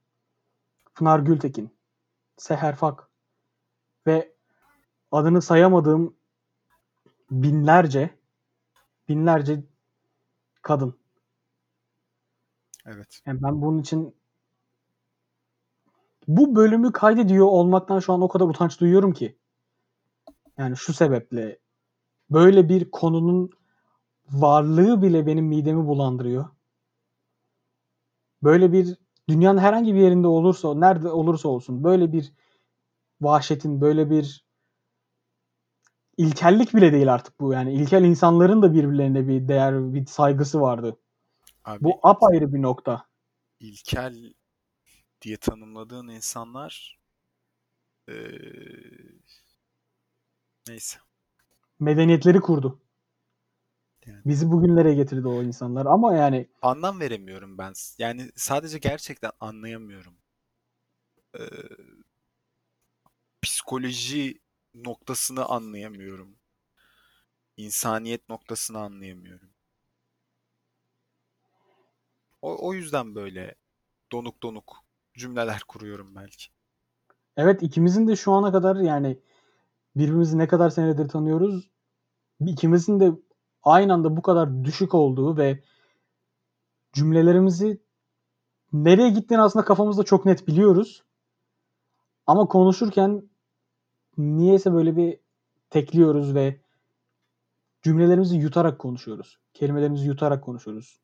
Pınar 0.95 1.21
Gültekin, 1.21 1.71
Seher 2.37 2.77
Fak 2.77 3.09
ve 4.07 4.33
adını 5.13 5.43
sayamadığım 5.43 6.17
binlerce 7.31 8.11
binlerce 9.09 9.65
kadın. 10.63 10.99
Evet. 12.87 13.23
Yani 13.27 13.43
ben 13.43 13.63
bunun 13.63 13.79
için 13.79 14.20
bu 16.37 16.57
bölümü 16.57 16.93
kaydediyor 16.93 17.47
olmaktan 17.47 18.01
şu 18.01 18.13
an 18.13 18.21
o 18.21 18.29
kadar 18.29 18.45
utanç 18.45 18.81
duyuyorum 18.81 19.13
ki. 19.13 19.37
Yani 20.59 20.77
şu 20.77 20.93
sebeple 20.93 21.59
Böyle 22.31 22.69
bir 22.69 22.91
konunun 22.91 23.51
varlığı 24.31 25.03
bile 25.03 25.27
benim 25.27 25.47
midemi 25.47 25.87
bulandırıyor. 25.87 26.49
Böyle 28.43 28.73
bir 28.73 28.97
dünyanın 29.29 29.59
herhangi 29.59 29.95
bir 29.95 30.01
yerinde 30.01 30.27
olursa, 30.27 30.75
nerede 30.75 31.09
olursa 31.09 31.49
olsun 31.49 31.85
böyle 31.85 32.13
bir 32.13 32.33
vahşetin, 33.21 33.81
böyle 33.81 34.11
bir 34.11 34.45
ilkellik 36.17 36.75
bile 36.75 36.93
değil 36.93 37.15
artık 37.15 37.41
bu. 37.41 37.53
Yani 37.53 37.73
ilkel 37.73 38.05
insanların 38.05 38.63
da 38.63 38.75
birbirlerine 38.75 39.29
bir 39.29 39.49
değer, 39.49 39.95
bir 39.95 40.07
saygısı 40.07 40.61
vardı. 40.61 40.97
Abi 41.65 41.85
Bu 41.85 42.01
apayrı 42.03 42.53
bir 42.53 42.63
nokta. 42.63 43.05
ilkel 43.61 44.35
diye 45.23 45.37
tanımladığın 45.37 46.09
insanlar 46.09 46.99
eee, 48.09 49.21
neyse. 50.69 50.99
Medeniyetleri 51.81 52.41
kurdu. 52.41 52.83
Yani. 54.07 54.23
Bizi 54.27 54.51
bugünlere 54.51 54.95
getirdi 54.95 55.29
o 55.29 55.43
insanlar. 55.43 55.87
Ama 55.87 56.15
yani 56.17 56.49
Anlam 56.63 57.01
veremiyorum 57.01 57.59
ben. 57.59 57.73
Yani 57.99 58.31
sadece 58.37 58.79
gerçekten 58.79 59.31
anlayamıyorum. 59.41 60.15
Eee, 61.35 61.95
psikoloji 63.43 64.41
noktasını 64.75 65.45
anlayamıyorum. 65.45 66.37
İnsaniyet 67.57 68.29
noktasını 68.29 68.79
anlayamıyorum. 68.79 69.51
O, 72.43 72.69
o 72.69 72.75
yüzden 72.75 73.15
böyle 73.15 73.55
donuk 74.13 74.43
donuk 74.43 74.77
cümleler 75.15 75.61
kuruyorum 75.69 76.15
belki. 76.17 76.47
evet 77.37 77.63
ikimizin 77.63 78.09
de 78.09 78.17
şu 78.17 78.33
ana 78.33 78.53
kadar 78.53 78.77
yani 78.77 79.19
birbirimizi 79.97 80.39
ne 80.39 80.49
kadar 80.49 80.71
senedir 80.71 81.09
tanıyoruz. 81.09 81.71
İkimizin 82.41 83.01
de 83.01 83.13
aynı 83.63 83.93
anda 83.93 84.17
bu 84.17 84.23
kadar 84.23 84.65
düşük 84.65 84.95
olduğu 84.95 85.37
ve 85.37 85.63
cümlelerimizi 86.93 87.81
nereye 88.73 89.11
gittiğini 89.11 89.41
aslında 89.43 89.65
kafamızda 89.65 90.03
çok 90.03 90.27
net 90.27 90.47
biliyoruz. 90.49 91.03
Ama 92.27 92.47
konuşurken 92.49 93.31
niyeyse 94.19 94.73
böyle 94.73 94.97
bir 94.97 95.21
tekliyoruz 95.71 96.35
ve 96.35 96.61
cümlelerimizi 97.83 98.37
yutarak 98.37 98.79
konuşuyoruz. 98.79 99.39
Kelimelerimizi 99.55 100.07
yutarak 100.07 100.45
konuşuyoruz. 100.45 101.01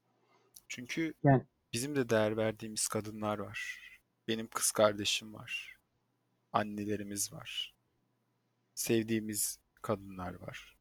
Çünkü 0.69 1.14
Yani- 1.25 1.47
bizim 1.73 1.97
de 1.97 2.09
değer 2.09 2.37
verdiğimiz 2.37 2.88
kadınlar 2.88 3.38
var. 3.38 3.81
Benim 4.29 4.49
kız 4.49 4.71
kardeşim 4.71 5.35
var. 5.35 5.77
Annelerimiz 6.53 7.33
var. 7.33 7.75
Sevdiğimiz 8.75 9.59
kadınlar 9.83 10.35
var. 10.35 10.77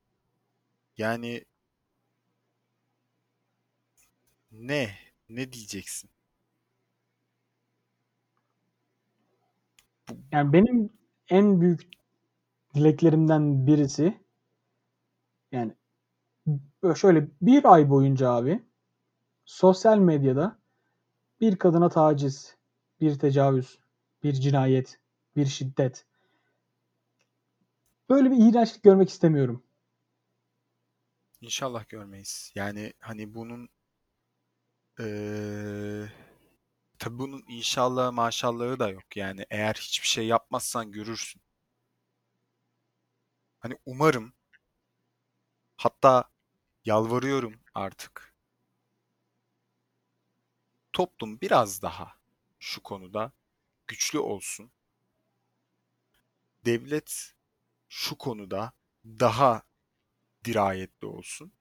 Yani 0.98 1.46
ne? 4.52 4.98
Ne 5.30 5.54
diyeceksin? 5.54 6.10
Yani 10.32 10.54
benim 10.54 10.90
en 11.30 11.62
büyük 11.62 11.82
dileklerimden 12.76 13.68
birisi 13.68 14.20
yani 15.52 15.76
şöyle 16.96 17.28
bir 17.42 17.74
ay 17.74 17.90
boyunca 17.90 18.30
abi 18.30 18.64
sosyal 19.46 19.98
medyada 19.98 20.60
bir 21.42 21.56
kadına 21.56 21.90
taciz, 21.90 22.58
bir 23.02 23.20
tecavüz, 23.20 23.80
bir 24.24 24.34
cinayet, 24.34 25.00
bir 25.36 25.46
şiddet 25.46 26.06
böyle 28.10 28.32
bir 28.32 28.38
iğrençlik 28.50 28.84
görmek 28.84 29.10
istemiyorum. 29.10 29.64
İnşallah 31.42 31.90
görmeyiz. 31.90 32.52
Yani 32.56 32.94
hani 33.00 33.36
bunun 33.36 33.70
eee 35.00 36.12
tabii 37.00 37.20
bunun 37.20 37.44
inşallah 37.48 38.12
maşallahı 38.14 38.80
da 38.80 38.90
yok. 38.90 39.18
Yani 39.18 39.46
eğer 39.50 39.74
hiçbir 39.74 40.08
şey 40.08 40.28
yapmazsan 40.28 40.92
görürsün. 40.92 41.42
Hani 43.60 43.78
umarım 43.86 44.34
hatta 45.78 46.30
yalvarıyorum 46.86 47.54
artık. 47.76 48.36
Toplum 50.94 51.42
biraz 51.42 51.82
daha 51.82 52.14
şu 52.66 52.84
konuda 52.84 53.32
güçlü 53.88 54.20
olsun. 54.20 54.72
Devlet 56.66 57.34
şu 57.90 58.18
konuda 58.18 58.74
daha 59.06 59.64
dirayetli 60.46 61.08
olsun. 61.08 61.54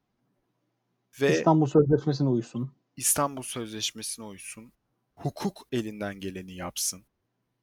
Ve 1.20 1.38
İstanbul 1.38 1.66
Sözleşmesi'ne 1.66 2.28
uysun. 2.28 2.72
İstanbul 2.96 3.42
Sözleşmesi'ne 3.42 4.24
uysun. 4.24 4.72
Hukuk 5.14 5.68
elinden 5.72 6.20
geleni 6.20 6.54
yapsın. 6.54 7.06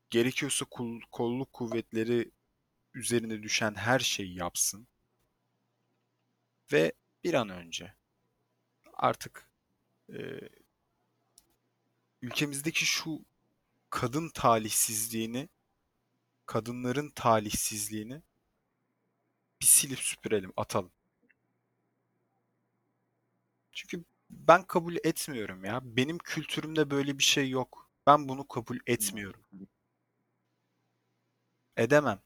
Gerekiyorsa 0.10 0.66
kolluk 1.12 1.54
kuvvetleri 1.54 2.32
üzerine 2.94 3.44
düşen 3.44 3.76
her 3.76 4.00
şeyi 4.00 4.36
yapsın. 4.36 4.88
Ve 6.72 6.94
bir 7.24 7.34
an 7.34 7.50
önce 7.50 7.96
artık 8.94 9.50
e, 10.10 10.20
ülkemizdeki 12.22 12.86
şu 12.86 13.31
kadın 13.92 14.30
talihsizliğini, 14.30 15.50
kadınların 16.46 17.10
talihsizliğini 17.10 18.22
bir 19.62 19.66
silip 19.66 20.00
süpürelim, 20.00 20.54
atalım. 20.58 20.92
Çünkü 23.72 24.04
ben 24.30 24.64
kabul 24.64 24.96
etmiyorum 25.04 25.66
ya. 25.66 25.82
Benim 25.84 26.18
kültürümde 26.18 26.92
böyle 26.92 27.18
bir 27.18 27.24
şey 27.24 27.50
yok. 27.50 27.90
Ben 28.08 28.30
bunu 28.30 28.48
kabul 28.48 28.78
etmiyorum. 28.88 29.42
Edemem. 31.78 32.20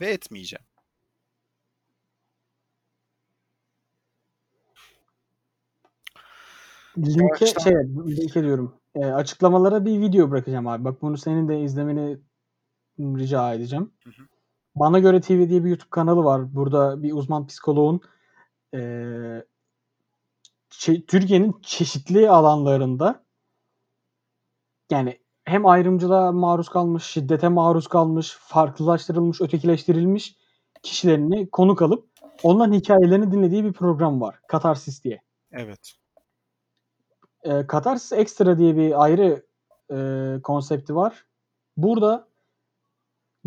Ve 0.00 0.06
etmeyeceğim. 0.10 0.64
Linke 6.98 7.46
şey 7.46 7.74
linke 8.16 8.42
diyorum. 8.42 8.77
E, 8.94 9.04
açıklamalara 9.06 9.84
bir 9.84 10.00
video 10.00 10.30
bırakacağım 10.30 10.66
abi. 10.66 10.84
Bak 10.84 11.02
bunu 11.02 11.18
senin 11.18 11.48
de 11.48 11.60
izlemeni 11.60 12.18
rica 12.98 13.54
edeceğim. 13.54 13.92
Hı 14.04 14.10
hı. 14.10 14.26
Bana 14.74 14.98
göre 14.98 15.20
TV 15.20 15.48
diye 15.48 15.64
bir 15.64 15.68
YouTube 15.68 15.90
kanalı 15.90 16.24
var. 16.24 16.54
Burada 16.54 17.02
bir 17.02 17.12
uzman 17.12 17.46
psikoloğun 17.46 18.00
e, 18.74 18.78
çe- 20.70 21.06
Türkiye'nin 21.06 21.56
çeşitli 21.62 22.30
alanlarında 22.30 23.24
yani 24.90 25.18
hem 25.44 25.66
ayrımcılığa 25.66 26.32
maruz 26.32 26.68
kalmış, 26.68 27.04
şiddete 27.04 27.48
maruz 27.48 27.88
kalmış, 27.88 28.36
farklılaştırılmış, 28.40 29.40
ötekileştirilmiş 29.40 30.36
kişilerini 30.82 31.50
konuk 31.50 31.82
alıp 31.82 32.08
onların 32.42 32.72
hikayelerini 32.72 33.32
dinlediği 33.32 33.64
bir 33.64 33.72
program 33.72 34.20
var. 34.20 34.40
Katarsis 34.48 35.04
diye. 35.04 35.20
Evet. 35.52 35.92
E, 37.42 37.66
Katarsis 37.66 38.12
Extra 38.12 38.58
diye 38.58 38.76
bir 38.76 39.04
ayrı 39.04 39.46
e, 39.90 39.98
konsepti 40.42 40.94
var. 40.94 41.26
Burada 41.76 42.28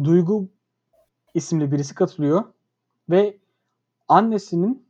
Duygu 0.04 0.50
isimli 1.34 1.72
birisi 1.72 1.96
katılıyor 1.96 2.44
ve 3.10 3.38
annesinin 4.08 4.88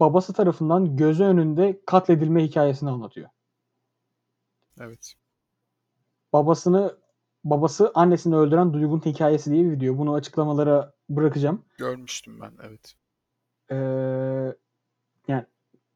babası 0.00 0.32
tarafından 0.32 0.96
gözü 0.96 1.24
önünde 1.24 1.80
katledilme 1.86 2.44
hikayesini 2.44 2.90
anlatıyor. 2.90 3.28
Evet. 4.80 5.14
Babasını 6.32 6.96
babası 7.44 7.92
annesini 7.94 8.36
öldüren 8.36 8.72
Duygu'nun 8.72 9.00
hikayesi 9.00 9.50
diye 9.50 9.64
bir 9.64 9.70
video. 9.70 9.98
Bunu 9.98 10.14
açıklamalara 10.14 10.94
bırakacağım. 11.08 11.64
Görmüştüm 11.78 12.40
ben. 12.40 12.52
Evet. 12.62 12.94
Ee, 13.70 13.76
yani 15.28 15.44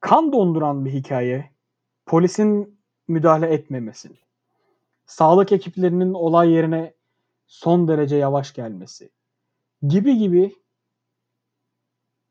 kan 0.00 0.32
donduran 0.32 0.84
bir 0.84 0.92
hikaye. 0.92 1.50
Polisin 2.10 2.80
müdahale 3.08 3.46
etmemesi. 3.46 4.10
Sağlık 5.06 5.52
ekiplerinin 5.52 6.12
olay 6.14 6.50
yerine 6.50 6.94
son 7.46 7.88
derece 7.88 8.16
yavaş 8.16 8.54
gelmesi. 8.54 9.10
Gibi 9.86 10.18
gibi 10.18 10.56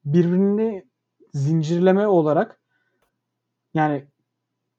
birbirini 0.06 0.86
zincirleme 1.34 2.08
olarak 2.08 2.60
yani 3.74 4.08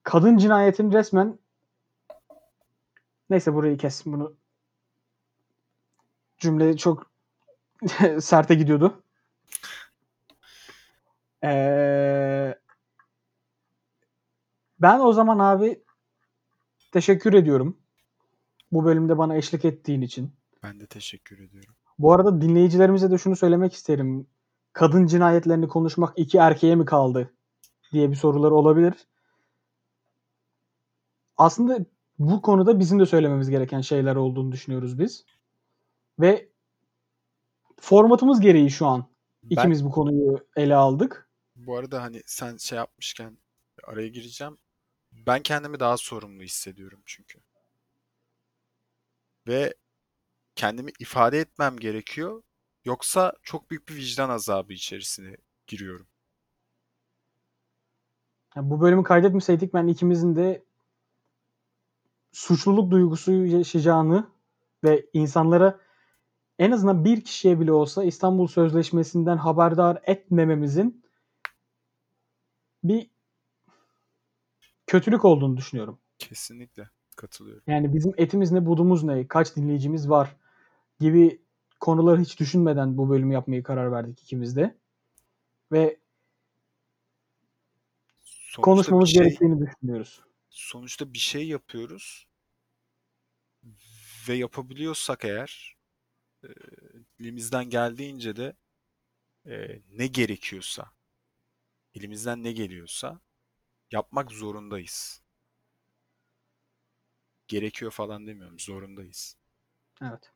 kadın 0.02 0.36
cinayetin 0.36 0.92
resmen 0.92 1.38
neyse 3.30 3.54
burayı 3.54 3.76
kes 3.76 4.06
bunu 4.06 4.36
cümle 6.38 6.76
çok 6.76 7.10
serte 8.20 8.54
gidiyordu. 8.54 9.02
Ee, 11.44 12.49
ben 14.82 15.00
o 15.00 15.12
zaman 15.12 15.38
abi 15.38 15.82
teşekkür 16.92 17.32
ediyorum. 17.32 17.78
Bu 18.72 18.84
bölümde 18.84 19.18
bana 19.18 19.36
eşlik 19.36 19.64
ettiğin 19.64 20.00
için. 20.00 20.32
Ben 20.62 20.80
de 20.80 20.86
teşekkür 20.86 21.38
ediyorum. 21.38 21.74
Bu 21.98 22.12
arada 22.12 22.40
dinleyicilerimize 22.40 23.10
de 23.10 23.18
şunu 23.18 23.36
söylemek 23.36 23.72
isterim. 23.72 24.26
kadın 24.72 25.06
cinayetlerini 25.06 25.68
konuşmak 25.68 26.12
iki 26.16 26.38
erkeğe 26.38 26.76
mi 26.76 26.84
kaldı 26.84 27.34
diye 27.92 28.10
bir 28.10 28.16
soruları 28.16 28.54
olabilir. 28.54 28.94
Aslında 31.36 31.78
bu 32.18 32.42
konuda 32.42 32.78
bizim 32.78 33.00
de 33.00 33.06
söylememiz 33.06 33.50
gereken 33.50 33.80
şeyler 33.80 34.16
olduğunu 34.16 34.52
düşünüyoruz 34.52 34.98
biz. 34.98 35.24
Ve 36.20 36.48
formatımız 37.80 38.40
gereği 38.40 38.70
şu 38.70 38.86
an 38.86 39.06
Ben 39.42 39.48
ikimiz 39.56 39.84
bu 39.84 39.90
konuyu 39.90 40.46
ele 40.56 40.74
aldık. 40.74 41.30
bu 41.56 41.76
arada 41.76 42.02
hani 42.02 42.22
sen 42.26 42.56
şey 42.56 42.78
yapmışken 42.78 43.38
araya 43.84 44.08
gireceğim. 44.08 44.58
Ben 45.12 45.42
kendimi 45.42 45.80
daha 45.80 45.96
sorumlu 45.96 46.42
hissediyorum 46.42 47.02
çünkü. 47.06 47.40
Ve 49.46 49.74
kendimi 50.56 50.90
ifade 50.98 51.38
etmem 51.38 51.76
gerekiyor. 51.76 52.42
Yoksa 52.84 53.32
çok 53.42 53.70
büyük 53.70 53.88
bir 53.88 53.96
vicdan 53.96 54.30
azabı 54.30 54.72
içerisine 54.72 55.36
giriyorum. 55.66 56.06
Yani 58.56 58.70
bu 58.70 58.80
bölümü 58.80 59.02
kaydetmeseydik 59.02 59.74
ben 59.74 59.86
ikimizin 59.86 60.36
de 60.36 60.64
suçluluk 62.32 62.90
duygusu 62.90 63.32
yaşayacağını 63.32 64.30
ve 64.84 65.06
insanlara 65.12 65.80
en 66.58 66.70
azından 66.70 67.04
bir 67.04 67.24
kişiye 67.24 67.60
bile 67.60 67.72
olsa 67.72 68.04
İstanbul 68.04 68.46
Sözleşmesi'nden 68.46 69.36
haberdar 69.36 70.02
etmememizin 70.04 71.04
bir 72.84 73.10
kötülük 74.90 75.24
olduğunu 75.24 75.56
düşünüyorum. 75.56 75.98
Kesinlikle 76.18 76.90
katılıyorum. 77.16 77.62
Yani 77.66 77.94
bizim 77.94 78.12
etimiz 78.16 78.52
ne, 78.52 78.66
budumuz 78.66 79.02
ne, 79.02 79.28
kaç 79.28 79.56
dinleyicimiz 79.56 80.10
var 80.10 80.36
gibi 81.00 81.42
konuları 81.80 82.20
hiç 82.20 82.40
düşünmeden 82.40 82.98
bu 82.98 83.10
bölümü 83.10 83.34
yapmaya 83.34 83.62
karar 83.62 83.92
verdik 83.92 84.22
ikimiz 84.22 84.56
de. 84.56 84.78
Ve 85.72 86.00
Sonuçta 88.24 88.62
konuşmamız 88.62 89.10
şey, 89.10 89.22
gerektiğini 89.22 89.66
düşünüyoruz. 89.66 90.20
sonuçta 90.48 91.12
bir 91.12 91.18
şey 91.18 91.48
yapıyoruz 91.48 92.26
ve 94.28 94.34
yapabiliyorsak 94.34 95.24
eğer 95.24 95.76
elimizden 97.20 97.70
geldiğince 97.70 98.36
de 98.36 98.56
e, 99.46 99.82
ne 99.90 100.06
gerekiyorsa, 100.06 100.90
elimizden 101.94 102.42
ne 102.42 102.52
geliyorsa 102.52 103.20
yapmak 103.92 104.32
zorundayız. 104.32 105.22
Gerekiyor 107.48 107.90
falan 107.90 108.26
demiyorum, 108.26 108.58
zorundayız. 108.58 109.36
Evet. 110.02 110.32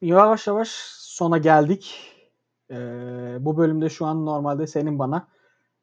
Yavaş 0.00 0.46
yavaş 0.46 0.68
sona 0.98 1.38
geldik. 1.38 2.10
Ee, 2.70 3.36
bu 3.40 3.56
bölümde 3.56 3.88
şu 3.90 4.06
an 4.06 4.26
normalde 4.26 4.66
senin 4.66 4.98
bana 4.98 5.28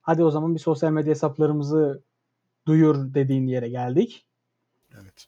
hadi 0.01 0.23
o 0.23 0.31
zaman 0.31 0.55
bir 0.55 0.59
sosyal 0.59 0.91
medya 0.91 1.09
hesaplarımızı 1.09 2.03
duyur 2.67 3.13
dediğin 3.13 3.47
yere 3.47 3.69
geldik. 3.69 4.25
Evet. 5.01 5.27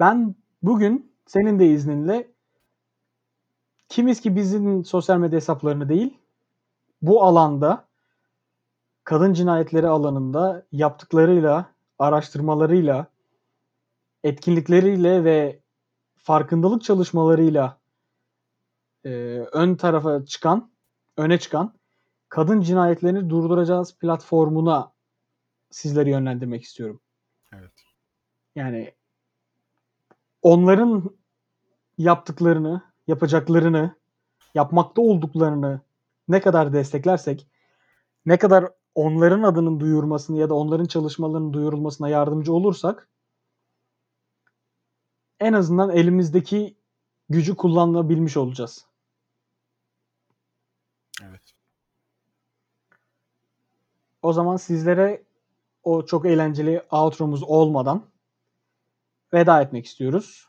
Ben 0.00 0.34
bugün 0.62 1.12
senin 1.26 1.58
de 1.58 1.66
izninle 1.66 2.32
kimiz 3.88 4.20
ki 4.20 4.36
bizim 4.36 4.84
sosyal 4.84 5.18
medya 5.18 5.36
hesaplarını 5.36 5.88
değil 5.88 6.18
bu 7.02 7.24
alanda 7.24 7.88
kadın 9.06 9.32
cinayetleri 9.32 9.88
alanında 9.88 10.66
yaptıklarıyla, 10.72 11.72
araştırmalarıyla, 11.98 13.06
etkinlikleriyle 14.24 15.24
ve 15.24 15.60
farkındalık 16.16 16.84
çalışmalarıyla 16.84 17.78
e, 19.04 19.10
ön 19.52 19.74
tarafa 19.74 20.24
çıkan, 20.24 20.70
öne 21.16 21.38
çıkan 21.38 21.74
kadın 22.28 22.60
cinayetlerini 22.60 23.30
durduracağız 23.30 23.98
platformuna 23.98 24.92
sizleri 25.70 26.10
yönlendirmek 26.10 26.62
istiyorum. 26.62 27.00
Evet. 27.52 27.72
Yani 28.54 28.94
onların 30.42 31.16
yaptıklarını, 31.98 32.82
yapacaklarını, 33.06 33.96
yapmakta 34.54 35.02
olduklarını 35.02 35.80
ne 36.28 36.40
kadar 36.40 36.72
desteklersek, 36.72 37.46
ne 38.26 38.38
kadar 38.38 38.70
onların 38.96 39.42
adının 39.42 39.80
duyurmasını 39.80 40.38
ya 40.38 40.48
da 40.48 40.54
onların 40.54 40.84
çalışmalarının 40.84 41.52
duyurulmasına 41.52 42.08
yardımcı 42.08 42.52
olursak 42.52 43.08
en 45.40 45.52
azından 45.52 45.90
elimizdeki 45.90 46.76
gücü 47.28 47.56
kullanabilmiş 47.56 48.36
olacağız. 48.36 48.86
Evet. 51.22 51.42
O 54.22 54.32
zaman 54.32 54.56
sizlere 54.56 55.24
o 55.82 56.06
çok 56.06 56.26
eğlenceli 56.26 56.82
outro'muz 56.90 57.42
olmadan 57.42 58.06
veda 59.32 59.62
etmek 59.62 59.86
istiyoruz. 59.86 60.48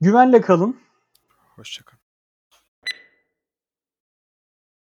Güvenle 0.00 0.40
kalın. 0.40 0.80
Hoşça 1.56 1.84
kal. 1.84 1.95